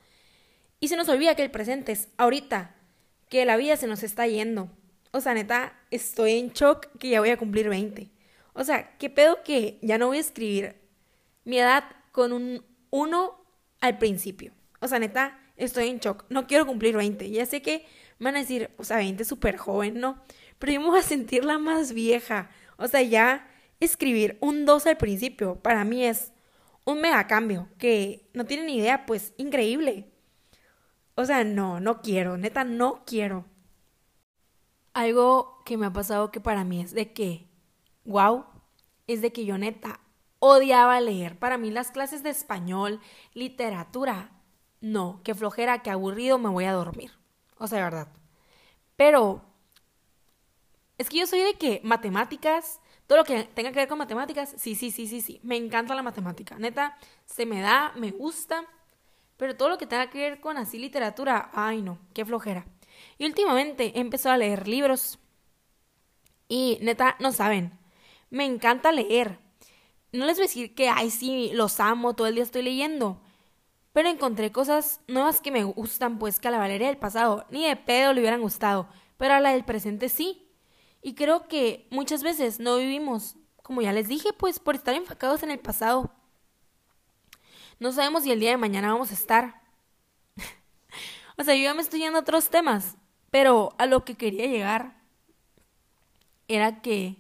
Y 0.79 0.87
se 0.87 0.97
nos 0.97 1.09
olvida 1.09 1.35
que 1.35 1.43
el 1.43 1.51
presente 1.51 1.91
es 1.91 2.09
ahorita, 2.17 2.75
que 3.29 3.45
la 3.45 3.57
vida 3.57 3.77
se 3.77 3.87
nos 3.87 4.03
está 4.03 4.27
yendo. 4.27 4.69
O 5.11 5.21
sea, 5.21 5.33
neta, 5.33 5.79
estoy 5.91 6.33
en 6.33 6.49
shock 6.49 6.87
que 6.99 7.09
ya 7.09 7.19
voy 7.19 7.29
a 7.29 7.37
cumplir 7.37 7.69
20. 7.69 8.09
O 8.53 8.63
sea, 8.63 8.97
qué 8.97 9.09
pedo 9.09 9.43
que 9.43 9.79
ya 9.81 9.97
no 9.97 10.07
voy 10.07 10.17
a 10.17 10.21
escribir 10.21 10.75
mi 11.43 11.57
edad 11.57 11.83
con 12.11 12.33
un 12.33 12.63
1 12.89 13.45
al 13.81 13.97
principio. 13.97 14.53
O 14.79 14.87
sea, 14.87 14.99
neta, 14.99 15.39
estoy 15.57 15.89
en 15.89 15.99
shock. 15.99 16.25
No 16.29 16.47
quiero 16.47 16.65
cumplir 16.65 16.95
20. 16.95 17.29
Ya 17.29 17.45
sé 17.45 17.61
que 17.61 17.85
van 18.19 18.35
a 18.35 18.39
decir, 18.39 18.69
o 18.77 18.83
sea, 18.83 18.97
20 18.97 19.23
es 19.23 19.29
súper 19.29 19.57
joven, 19.57 19.99
¿no? 19.99 20.21
Pero 20.59 20.95
a 20.95 21.01
sentirla 21.01 21.57
más 21.57 21.93
vieja. 21.93 22.49
O 22.77 22.87
sea, 22.87 23.01
ya 23.01 23.47
escribir 23.79 24.37
un 24.41 24.65
2 24.65 24.87
al 24.87 24.97
principio 24.97 25.61
para 25.61 25.83
mí 25.83 26.05
es 26.05 26.33
un 26.85 27.01
mega 27.01 27.27
cambio 27.27 27.67
que 27.77 28.29
no 28.33 28.45
tienen 28.45 28.69
idea, 28.69 29.05
pues 29.05 29.33
increíble. 29.37 30.11
O 31.15 31.25
sea, 31.25 31.43
no, 31.43 31.79
no 31.79 32.01
quiero, 32.01 32.37
neta, 32.37 32.63
no 32.63 33.03
quiero. 33.05 33.45
Algo 34.93 35.61
que 35.65 35.77
me 35.77 35.87
ha 35.87 35.93
pasado 35.93 36.31
que 36.31 36.39
para 36.39 36.63
mí 36.63 36.81
es 36.81 36.93
de 36.93 37.11
que, 37.13 37.47
wow, 38.05 38.45
es 39.07 39.21
de 39.21 39.31
que 39.31 39.45
yo 39.45 39.57
neta 39.57 39.99
odiaba 40.39 40.99
leer. 41.01 41.37
Para 41.39 41.57
mí 41.57 41.71
las 41.71 41.91
clases 41.91 42.23
de 42.23 42.29
español, 42.29 42.99
literatura, 43.33 44.31
no, 44.81 45.21
qué 45.23 45.33
flojera, 45.33 45.81
qué 45.81 45.89
aburrido, 45.89 46.37
me 46.37 46.49
voy 46.49 46.65
a 46.65 46.73
dormir. 46.73 47.11
O 47.57 47.67
sea, 47.67 47.79
de 47.79 47.83
verdad. 47.85 48.07
Pero 48.95 49.43
es 50.97 51.09
que 51.09 51.19
yo 51.19 51.27
soy 51.27 51.41
de 51.41 51.53
que 51.55 51.81
matemáticas, 51.83 52.79
todo 53.07 53.19
lo 53.19 53.23
que 53.23 53.43
tenga 53.43 53.71
que 53.71 53.79
ver 53.79 53.87
con 53.87 53.97
matemáticas, 53.97 54.55
sí, 54.57 54.75
sí, 54.75 54.91
sí, 54.91 55.07
sí, 55.07 55.21
sí. 55.21 55.39
Me 55.43 55.57
encanta 55.57 55.95
la 55.95 56.03
matemática. 56.03 56.57
Neta, 56.57 56.97
se 57.25 57.45
me 57.45 57.61
da, 57.61 57.93
me 57.95 58.11
gusta. 58.11 58.65
Pero 59.37 59.55
todo 59.55 59.69
lo 59.69 59.77
que 59.77 59.87
tenga 59.87 60.09
que 60.09 60.17
ver 60.17 60.39
con 60.39 60.57
así 60.57 60.77
literatura, 60.79 61.49
ay 61.53 61.81
no, 61.81 61.99
qué 62.13 62.25
flojera. 62.25 62.65
Y 63.17 63.25
últimamente 63.25 63.91
he 63.95 63.99
empezado 63.99 64.33
a 64.35 64.37
leer 64.37 64.67
libros. 64.67 65.19
Y 66.47 66.77
neta, 66.81 67.15
no 67.19 67.31
saben, 67.31 67.77
me 68.29 68.45
encanta 68.45 68.91
leer. 68.91 69.39
No 70.11 70.25
les 70.25 70.37
voy 70.37 70.45
a 70.45 70.47
decir 70.47 70.75
que, 70.75 70.87
ay, 70.89 71.11
sí, 71.11 71.51
los 71.53 71.79
amo, 71.79 72.15
todo 72.15 72.27
el 72.27 72.35
día 72.35 72.43
estoy 72.43 72.61
leyendo. 72.61 73.21
Pero 73.91 74.09
encontré 74.09 74.51
cosas 74.51 75.01
nuevas 75.07 75.41
que 75.41 75.51
me 75.51 75.63
gustan, 75.63 76.19
pues 76.19 76.39
que 76.39 76.47
a 76.47 76.51
la 76.51 76.57
Valeria 76.57 76.87
del 76.87 76.97
pasado 76.97 77.45
ni 77.49 77.67
de 77.67 77.75
pedo 77.75 78.13
le 78.13 78.21
hubieran 78.21 78.41
gustado, 78.41 78.87
pero 79.17 79.33
a 79.33 79.39
la 79.39 79.51
del 79.51 79.65
presente 79.65 80.09
sí. 80.09 80.44
Y 81.05 81.13
creo 81.13 81.47
que 81.47 81.87
muchas 81.91 82.23
veces 82.23 82.59
no 82.59 82.77
vivimos, 82.77 83.35
como 83.61 83.83
ya 83.83 83.93
les 83.93 84.07
dije, 84.07 84.33
pues 84.33 84.57
por 84.57 84.73
estar 84.73 84.95
enfocados 84.95 85.43
en 85.43 85.51
el 85.51 85.59
pasado. 85.59 86.09
No 87.79 87.91
sabemos 87.91 88.23
si 88.23 88.31
el 88.31 88.39
día 88.39 88.49
de 88.49 88.57
mañana 88.57 88.91
vamos 88.91 89.11
a 89.11 89.13
estar. 89.13 89.61
o 91.37 91.43
sea, 91.43 91.53
yo 91.53 91.61
ya 91.61 91.75
me 91.75 91.83
estoy 91.83 91.99
yendo 91.99 92.17
a 92.17 92.21
otros 92.23 92.49
temas, 92.49 92.97
pero 93.29 93.75
a 93.77 93.85
lo 93.85 94.03
que 94.03 94.15
quería 94.15 94.47
llegar 94.47 94.99
era 96.47 96.81
que 96.81 97.17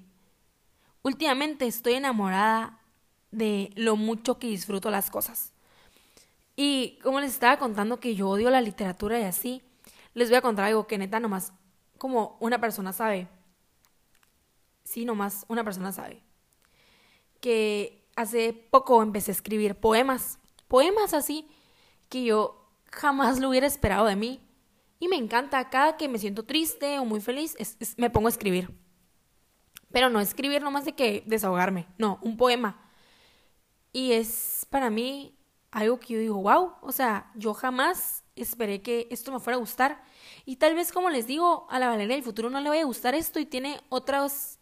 últimamente 1.03 1.67
estoy 1.67 1.93
enamorada 1.93 2.79
de 3.29 3.69
lo 3.75 3.97
mucho 3.97 4.39
que 4.39 4.47
disfruto 4.47 4.89
las 4.89 5.11
cosas. 5.11 5.53
Y 6.55 6.97
como 7.03 7.19
les 7.19 7.33
estaba 7.33 7.59
contando 7.59 7.99
que 7.99 8.15
yo 8.15 8.29
odio 8.29 8.49
la 8.49 8.61
literatura 8.61 9.19
y 9.19 9.25
así, 9.25 9.61
les 10.15 10.29
voy 10.29 10.37
a 10.37 10.41
contar 10.41 10.65
algo 10.65 10.87
que 10.87 10.97
neta 10.97 11.19
nomás 11.19 11.53
como 11.99 12.35
una 12.39 12.59
persona 12.59 12.91
sabe. 12.91 13.27
Sí, 14.85 15.03
nomás 15.03 15.45
una 15.49 15.65
persona 15.65 15.91
sabe. 15.91 16.23
Que 17.41 18.07
hace 18.15 18.53
poco 18.53 19.03
empecé 19.03 19.31
a 19.31 19.33
escribir 19.33 19.75
poemas. 19.75 20.39
Poemas 20.69 21.13
así 21.13 21.49
que 22.07 22.23
yo 22.23 22.71
jamás 22.91 23.39
lo 23.39 23.49
hubiera 23.49 23.67
esperado 23.67 24.05
de 24.05 24.15
mí. 24.15 24.39
Y 24.99 25.09
me 25.09 25.17
encanta, 25.17 25.69
cada 25.69 25.97
que 25.97 26.07
me 26.07 26.17
siento 26.17 26.45
triste 26.45 26.97
o 26.99 27.05
muy 27.05 27.19
feliz, 27.19 27.57
me 27.97 28.09
pongo 28.09 28.27
a 28.27 28.29
escribir. 28.29 28.71
Pero 29.91 30.09
no 30.09 30.21
escribir 30.21 30.61
nomás 30.61 30.85
de 30.85 30.93
que 30.93 31.23
desahogarme, 31.25 31.87
no, 31.97 32.19
un 32.21 32.37
poema. 32.37 32.81
Y 33.91 34.13
es 34.13 34.65
para 34.69 34.89
mí 34.89 35.37
algo 35.71 35.99
que 35.99 36.13
yo 36.13 36.19
digo, 36.19 36.41
wow, 36.41 36.73
o 36.81 36.91
sea, 36.91 37.31
yo 37.35 37.53
jamás 37.53 38.23
esperé 38.35 38.81
que 38.81 39.07
esto 39.11 39.31
me 39.31 39.39
fuera 39.39 39.57
a 39.57 39.59
gustar. 39.59 40.01
Y 40.45 40.55
tal 40.57 40.75
vez, 40.75 40.91
como 40.91 41.09
les 41.09 41.27
digo, 41.27 41.67
a 41.69 41.79
la 41.79 41.89
Valeria 41.89 42.15
del 42.15 42.23
futuro 42.23 42.49
no 42.49 42.61
le 42.61 42.69
vaya 42.69 42.83
a 42.83 42.85
gustar 42.85 43.15
esto 43.15 43.39
y 43.39 43.45
tiene 43.45 43.81
otros, 43.89 44.59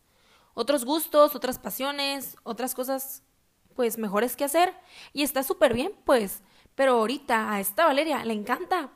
otros 0.54 0.86
gustos, 0.86 1.36
otras 1.36 1.60
pasiones, 1.60 2.36
otras 2.44 2.76
cosas, 2.76 3.24
pues, 3.76 3.98
mejores 3.98 4.36
que 4.36 4.44
hacer. 4.44 4.74
Y 5.14 5.24
está 5.24 5.44
súper 5.44 5.74
bien, 5.74 5.94
pues. 6.06 6.42
Pero 6.76 6.94
ahorita 6.94 7.54
a 7.54 7.60
esta 7.60 7.86
Valeria 7.86 8.24
le 8.26 8.34
encanta. 8.34 8.92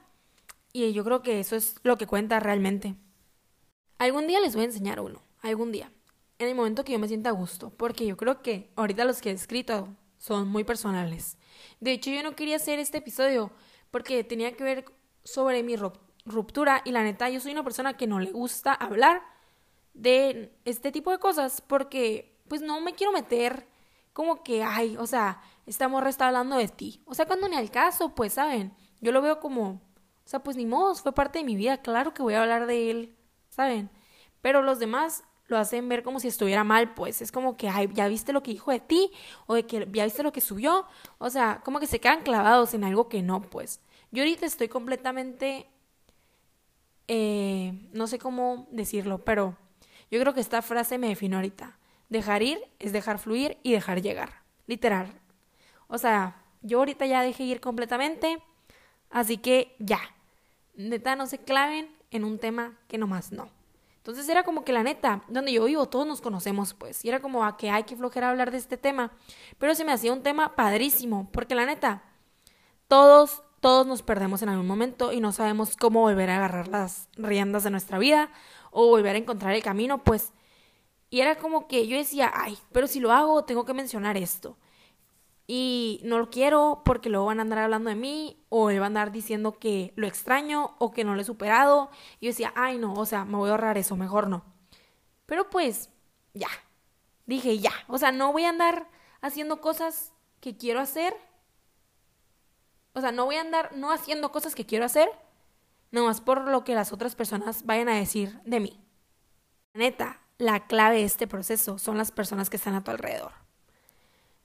Y 0.73 0.93
yo 0.93 1.03
creo 1.03 1.21
que 1.21 1.39
eso 1.39 1.55
es 1.55 1.75
lo 1.83 1.97
que 1.97 2.07
cuenta 2.07 2.39
realmente. 2.39 2.95
Algún 3.97 4.27
día 4.27 4.39
les 4.39 4.53
voy 4.53 4.63
a 4.63 4.65
enseñar 4.65 4.99
uno, 4.99 5.21
algún 5.41 5.71
día. 5.71 5.91
En 6.39 6.47
el 6.47 6.55
momento 6.55 6.83
que 6.83 6.93
yo 6.93 6.99
me 6.99 7.07
sienta 7.07 7.29
a 7.29 7.33
gusto. 7.33 7.71
Porque 7.71 8.05
yo 8.05 8.17
creo 8.17 8.41
que 8.41 8.71
ahorita 8.75 9.05
los 9.05 9.21
que 9.21 9.31
he 9.31 9.33
escrito 9.33 9.89
son 10.17 10.47
muy 10.47 10.63
personales. 10.63 11.37
De 11.79 11.91
hecho, 11.91 12.11
yo 12.11 12.23
no 12.23 12.35
quería 12.35 12.57
hacer 12.57 12.79
este 12.79 12.99
episodio 12.99 13.51
porque 13.91 14.23
tenía 14.23 14.55
que 14.55 14.63
ver 14.63 14.85
sobre 15.23 15.63
mi 15.63 15.75
ruptura 16.25 16.81
y 16.85 16.91
la 16.91 17.03
neta, 17.03 17.29
yo 17.29 17.39
soy 17.39 17.51
una 17.51 17.63
persona 17.63 17.95
que 17.97 18.07
no 18.07 18.19
le 18.19 18.31
gusta 18.31 18.73
hablar 18.73 19.21
de 19.97 20.53
este 20.63 20.91
tipo 20.91 21.11
de 21.11 21.17
cosas 21.17 21.61
porque 21.61 22.37
pues 22.47 22.61
no 22.61 22.79
me 22.81 22.93
quiero 22.93 23.11
meter 23.11 23.67
como 24.13 24.43
que, 24.43 24.63
ay, 24.63 24.95
o 24.97 25.05
sea, 25.05 25.41
esta 25.65 25.87
morra 25.87 26.09
está 26.09 26.27
hablando 26.27 26.55
de 26.57 26.67
ti. 26.67 27.01
O 27.05 27.13
sea, 27.13 27.25
cuando 27.25 27.47
ni 27.47 27.55
al 27.55 27.69
caso, 27.69 28.15
pues, 28.15 28.33
¿saben? 28.33 28.73
Yo 29.01 29.11
lo 29.11 29.21
veo 29.21 29.39
como, 29.39 29.69
o 29.69 29.81
sea, 30.25 30.41
pues 30.41 30.57
ni 30.57 30.65
modo, 30.65 30.95
fue 30.95 31.13
parte 31.13 31.39
de 31.39 31.45
mi 31.45 31.55
vida, 31.55 31.81
claro 31.81 32.13
que 32.13 32.23
voy 32.23 32.33
a 32.33 32.41
hablar 32.41 32.65
de 32.65 32.89
él, 32.89 33.15
¿saben? 33.49 33.91
Pero 34.41 34.61
los 34.63 34.79
demás 34.79 35.23
lo 35.47 35.57
hacen 35.57 35.87
ver 35.87 36.03
como 36.03 36.19
si 36.19 36.27
estuviera 36.27 36.63
mal, 36.63 36.93
pues 36.93 37.21
es 37.21 37.31
como 37.31 37.57
que, 37.57 37.69
ay, 37.69 37.89
ya 37.93 38.07
viste 38.07 38.33
lo 38.33 38.43
que 38.43 38.51
dijo 38.51 38.71
de 38.71 38.79
ti, 38.79 39.11
o 39.45 39.55
de 39.55 39.65
que 39.65 39.87
ya 39.91 40.05
viste 40.05 40.23
lo 40.23 40.31
que 40.31 40.41
subió, 40.41 40.85
o 41.19 41.29
sea, 41.29 41.61
como 41.63 41.79
que 41.79 41.87
se 41.87 41.99
quedan 41.99 42.23
clavados 42.23 42.73
en 42.73 42.83
algo 42.83 43.09
que 43.09 43.21
no, 43.21 43.41
pues. 43.41 43.81
Yo 44.11 44.23
ahorita 44.23 44.45
estoy 44.45 44.67
completamente, 44.67 45.69
eh, 47.07 47.87
no 47.93 48.07
sé 48.07 48.19
cómo 48.19 48.67
decirlo, 48.71 49.23
pero 49.23 49.55
yo 50.09 50.19
creo 50.19 50.33
que 50.33 50.39
esta 50.39 50.61
frase 50.61 50.97
me 50.97 51.09
define 51.09 51.35
ahorita. 51.35 51.77
Dejar 52.09 52.41
ir 52.41 52.59
es 52.79 52.93
dejar 52.93 53.19
fluir 53.19 53.57
y 53.63 53.73
dejar 53.73 54.01
llegar, 54.01 54.41
literal. 54.65 55.13
O 55.87 55.97
sea, 55.97 56.41
yo 56.61 56.79
ahorita 56.79 57.05
ya 57.05 57.21
dejé 57.21 57.43
ir 57.43 57.59
completamente, 57.59 58.41
así 59.09 59.37
que 59.37 59.75
ya, 59.79 59.99
neta 60.75 61.15
no 61.15 61.27
se 61.27 61.39
claven 61.39 61.89
en 62.11 62.23
un 62.23 62.39
tema 62.39 62.77
que 62.87 62.97
nomás 62.97 63.31
no. 63.31 63.49
Entonces 63.97 64.29
era 64.29 64.43
como 64.43 64.63
que 64.63 64.71
la 64.71 64.83
neta, 64.83 65.23
donde 65.27 65.51
yo 65.51 65.65
vivo, 65.65 65.85
todos 65.87 66.07
nos 66.07 66.21
conocemos, 66.21 66.73
pues. 66.73 67.03
Y 67.03 67.09
era 67.09 67.19
como 67.19 67.43
a 67.43 67.57
que 67.57 67.69
hay 67.69 67.83
que 67.83 67.97
flojera 67.97 68.29
hablar 68.29 68.51
de 68.51 68.57
este 68.57 68.77
tema. 68.77 69.11
Pero 69.57 69.75
se 69.75 69.83
me 69.83 69.91
hacía 69.91 70.13
un 70.13 70.23
tema 70.23 70.55
padrísimo, 70.55 71.29
porque 71.33 71.55
la 71.55 71.65
neta, 71.65 72.03
todos, 72.87 73.43
todos 73.59 73.85
nos 73.85 74.03
perdemos 74.03 74.41
en 74.41 74.47
algún 74.47 74.65
momento 74.65 75.11
y 75.11 75.19
no 75.19 75.33
sabemos 75.33 75.75
cómo 75.75 75.99
volver 75.99 76.29
a 76.29 76.37
agarrar 76.37 76.69
las 76.69 77.09
riendas 77.17 77.65
de 77.65 77.71
nuestra 77.71 77.97
vida 77.97 78.29
o 78.79 78.87
volver 78.87 79.15
a 79.15 79.19
encontrar 79.19 79.55
el 79.55 79.63
camino, 79.63 80.03
pues. 80.03 80.33
Y 81.09 81.21
era 81.21 81.35
como 81.35 81.67
que 81.67 81.87
yo 81.87 81.97
decía, 81.97 82.31
ay, 82.33 82.57
pero 82.71 82.87
si 82.87 82.99
lo 82.99 83.11
hago, 83.11 83.43
tengo 83.45 83.65
que 83.65 83.73
mencionar 83.73 84.17
esto 84.17 84.57
y 85.47 86.01
no 86.03 86.19
lo 86.19 86.29
quiero 86.29 86.81
porque 86.83 87.09
luego 87.09 87.27
van 87.27 87.39
a 87.39 87.43
andar 87.43 87.59
hablando 87.59 87.89
de 87.89 87.95
mí 87.95 88.45
o 88.49 88.69
él 88.69 88.79
va 88.81 88.83
a 88.83 88.87
andar 88.87 89.13
diciendo 89.13 89.57
que 89.57 89.93
lo 89.95 90.05
extraño 90.05 90.75
o 90.77 90.91
que 90.91 91.05
no 91.05 91.15
lo 91.15 91.21
he 91.21 91.25
superado. 91.25 91.89
Yo 92.21 92.27
decía, 92.27 92.53
ay 92.55 92.77
no, 92.77 92.93
o 92.93 93.05
sea, 93.05 93.23
me 93.23 93.37
voy 93.37 93.47
a 93.49 93.53
ahorrar 93.53 93.77
eso, 93.77 93.95
mejor 93.95 94.27
no. 94.27 94.43
Pero 95.25 95.49
pues, 95.49 95.89
ya. 96.33 96.49
Dije, 97.25 97.59
ya. 97.59 97.71
O 97.87 97.97
sea, 97.97 98.11
no 98.11 98.31
voy 98.33 98.43
a 98.43 98.49
andar 98.49 98.89
haciendo 99.21 99.61
cosas 99.61 100.13
que 100.41 100.57
quiero 100.57 100.81
hacer. 100.81 101.15
O 102.93 103.01
sea, 103.01 103.11
no 103.11 103.25
voy 103.25 103.35
a 103.37 103.41
andar 103.41 103.75
no 103.75 103.91
haciendo 103.91 104.31
cosas 104.31 104.53
que 104.53 104.65
quiero 104.65 104.85
hacer, 104.85 105.09
nomás 105.91 106.21
por 106.21 106.47
lo 106.47 106.63
que 106.63 106.75
las 106.75 106.91
otras 106.91 107.15
personas 107.15 107.65
vayan 107.65 107.89
a 107.89 107.95
decir 107.95 108.39
de 108.45 108.59
mí. 108.59 108.79
Neta, 109.73 110.21
la 110.37 110.67
clave 110.67 110.97
de 110.97 111.03
este 111.03 111.27
proceso 111.27 111.77
son 111.77 111.97
las 111.97 112.11
personas 112.11 112.49
que 112.49 112.57
están 112.57 112.75
a 112.75 112.83
tu 112.83 112.91
alrededor. 112.91 113.31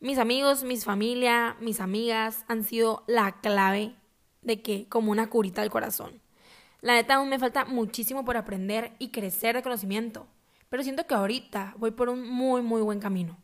Mis 0.01 0.19
amigos, 0.19 0.65
mis 0.65 0.85
familia, 0.85 1.57
mis 1.61 1.81
amigas 1.81 2.45
han 2.49 2.65
sido 2.65 3.05
la 3.07 3.41
clave 3.41 3.95
de 4.41 4.61
que 4.61 4.89
como 4.89 5.13
una 5.13 5.31
curita 5.31 5.63
al 5.63 5.71
corazón. 5.71 6.21
La 6.81 6.95
neta 6.95 7.15
aún 7.15 7.29
me 7.29 7.39
falta 7.39 7.65
muchísimo 7.65 8.25
por 8.25 8.37
aprender 8.37 8.93
y 8.99 9.11
crecer 9.11 9.55
de 9.55 9.63
conocimiento, 9.63 10.27
pero 10.69 10.83
siento 10.83 11.07
que 11.07 11.15
ahorita 11.15 11.75
voy 11.77 11.93
por 11.93 12.09
un 12.09 12.29
muy 12.29 12.63
muy 12.63 12.83
buen 12.83 12.99
camino. 12.99 13.39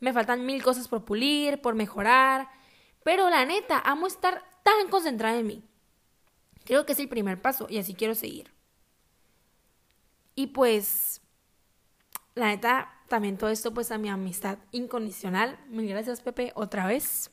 Me 0.00 0.12
faltan 0.12 0.44
mil 0.44 0.62
cosas 0.62 0.88
por 0.88 1.04
pulir, 1.04 1.62
por 1.62 1.74
mejorar, 1.74 2.50
pero 3.02 3.30
la 3.30 3.46
neta 3.46 3.78
amo 3.78 4.06
estar 4.06 4.44
tan 4.62 4.88
concentrada 4.90 5.38
en 5.38 5.46
mí. 5.46 5.64
Creo 6.64 6.86
que 6.86 6.92
es 6.92 6.98
el 6.98 7.08
primer 7.08 7.40
paso 7.40 7.66
y 7.68 7.78
así 7.78 7.94
quiero 7.94 8.14
seguir. 8.14 8.52
Y 10.34 10.48
pues, 10.48 11.20
la 12.34 12.48
neta, 12.48 12.92
también 13.08 13.36
todo 13.36 13.50
esto 13.50 13.72
pues 13.72 13.90
a 13.90 13.98
mi 13.98 14.08
amistad 14.08 14.58
incondicional. 14.72 15.58
Mil 15.68 15.88
gracias 15.88 16.20
Pepe 16.20 16.52
otra 16.54 16.86
vez. 16.86 17.30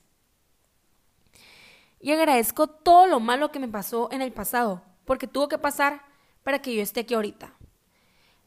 Y 1.99 2.11
agradezco 2.11 2.67
todo 2.67 3.07
lo 3.07 3.19
malo 3.19 3.51
que 3.51 3.59
me 3.59 3.67
pasó 3.67 4.09
en 4.11 4.21
el 4.21 4.31
pasado, 4.31 4.81
porque 5.05 5.27
tuvo 5.27 5.47
que 5.47 5.57
pasar 5.57 6.03
para 6.43 6.61
que 6.61 6.75
yo 6.75 6.81
esté 6.81 7.01
aquí 7.01 7.13
ahorita. 7.13 7.53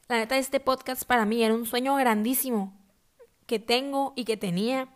La 0.09 0.17
neta, 0.17 0.37
este 0.37 0.61
podcast 0.61 1.05
para 1.05 1.25
mí 1.25 1.43
era 1.43 1.55
un 1.55 1.65
sueño 1.65 1.95
grandísimo 1.97 2.77
que 3.47 3.59
tengo 3.59 4.13
y 4.17 4.25
que 4.25 4.37
tenía. 4.37 4.89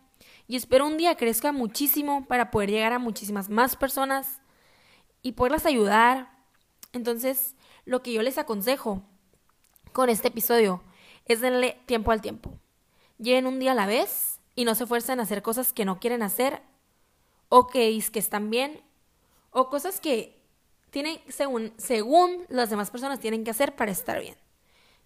Y 0.46 0.56
espero 0.56 0.86
un 0.86 0.96
día 0.96 1.16
crezca 1.16 1.52
muchísimo 1.52 2.26
para 2.26 2.50
poder 2.50 2.70
llegar 2.70 2.92
a 2.92 2.98
muchísimas 2.98 3.48
más 3.48 3.76
personas 3.76 4.40
y 5.28 5.32
poderlas 5.32 5.66
ayudar. 5.66 6.30
Entonces, 6.94 7.54
lo 7.84 8.02
que 8.02 8.14
yo 8.14 8.22
les 8.22 8.38
aconsejo 8.38 9.02
con 9.92 10.08
este 10.08 10.28
episodio 10.28 10.82
es 11.26 11.42
darle 11.42 11.78
tiempo 11.84 12.12
al 12.12 12.22
tiempo. 12.22 12.58
Lleven 13.18 13.46
un 13.46 13.58
día 13.58 13.72
a 13.72 13.74
la 13.74 13.84
vez 13.84 14.40
y 14.54 14.64
no 14.64 14.74
se 14.74 14.84
esfuercen 14.84 15.20
a 15.20 15.24
hacer 15.24 15.42
cosas 15.42 15.74
que 15.74 15.84
no 15.84 16.00
quieren 16.00 16.22
hacer 16.22 16.62
o 17.50 17.66
que, 17.66 18.02
que 18.10 18.18
están 18.18 18.48
bien 18.48 18.80
o 19.50 19.68
cosas 19.68 20.00
que 20.00 20.42
tienen 20.88 21.20
según, 21.28 21.74
según 21.76 22.46
las 22.48 22.70
demás 22.70 22.90
personas 22.90 23.20
tienen 23.20 23.44
que 23.44 23.50
hacer 23.50 23.76
para 23.76 23.92
estar 23.92 24.18
bien. 24.22 24.36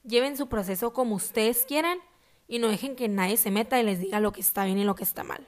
Lleven 0.05 0.37
su 0.37 0.49
proceso 0.49 0.93
como 0.93 1.17
ustedes 1.17 1.65
quieran 1.67 1.99
y 2.47 2.61
no 2.61 2.69
dejen 2.69 2.95
que 2.95 3.09
nadie 3.09 3.37
se 3.37 3.51
meta 3.51 3.81
y 3.81 3.83
les 3.83 3.99
diga 3.99 4.21
lo 4.21 4.31
que 4.31 4.41
está 4.41 4.65
bien 4.67 4.79
y 4.79 4.85
lo 4.85 4.95
que 4.95 5.03
está 5.03 5.25
mal. 5.25 5.45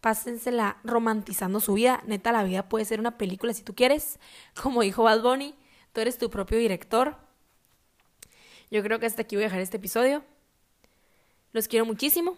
Pásensela 0.00 0.78
romantizando 0.84 1.60
su 1.60 1.74
vida. 1.74 2.02
Neta, 2.06 2.32
la 2.32 2.44
vida 2.44 2.68
puede 2.68 2.84
ser 2.84 3.00
una 3.00 3.18
película 3.18 3.52
si 3.52 3.62
tú 3.62 3.74
quieres. 3.74 4.18
Como 4.62 4.82
dijo 4.82 5.02
Bad 5.02 5.22
Bunny, 5.22 5.54
tú 5.92 6.00
eres 6.00 6.18
tu 6.18 6.30
propio 6.30 6.58
director. 6.58 7.16
Yo 8.70 8.82
creo 8.82 8.98
que 8.98 9.06
hasta 9.06 9.22
aquí 9.22 9.36
voy 9.36 9.44
a 9.44 9.46
dejar 9.46 9.60
este 9.60 9.78
episodio. 9.78 10.22
Los 11.52 11.66
quiero 11.66 11.84
muchísimo 11.84 12.36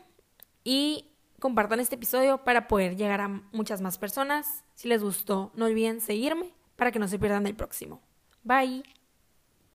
y 0.65 1.11
compartan 1.39 1.81
este 1.81 1.97
episodio 1.97 2.39
para 2.45 2.69
poder 2.69 2.97
llegar 2.97 3.21
a 3.21 3.29
muchas 3.29 3.81
más 3.81 3.99
personas. 3.99 4.65
Si 4.75 4.89
les 4.89 5.03
gustó, 5.03 5.53
no 5.55 5.67
olviden 5.67 6.01
seguirme 6.01 6.55
para 6.77 6.91
que 6.91 6.99
no 6.99 7.09
se 7.09 7.19
pierdan 7.19 7.47
el 7.47 7.55
próximo. 7.55 8.01
Bye. 8.43 9.02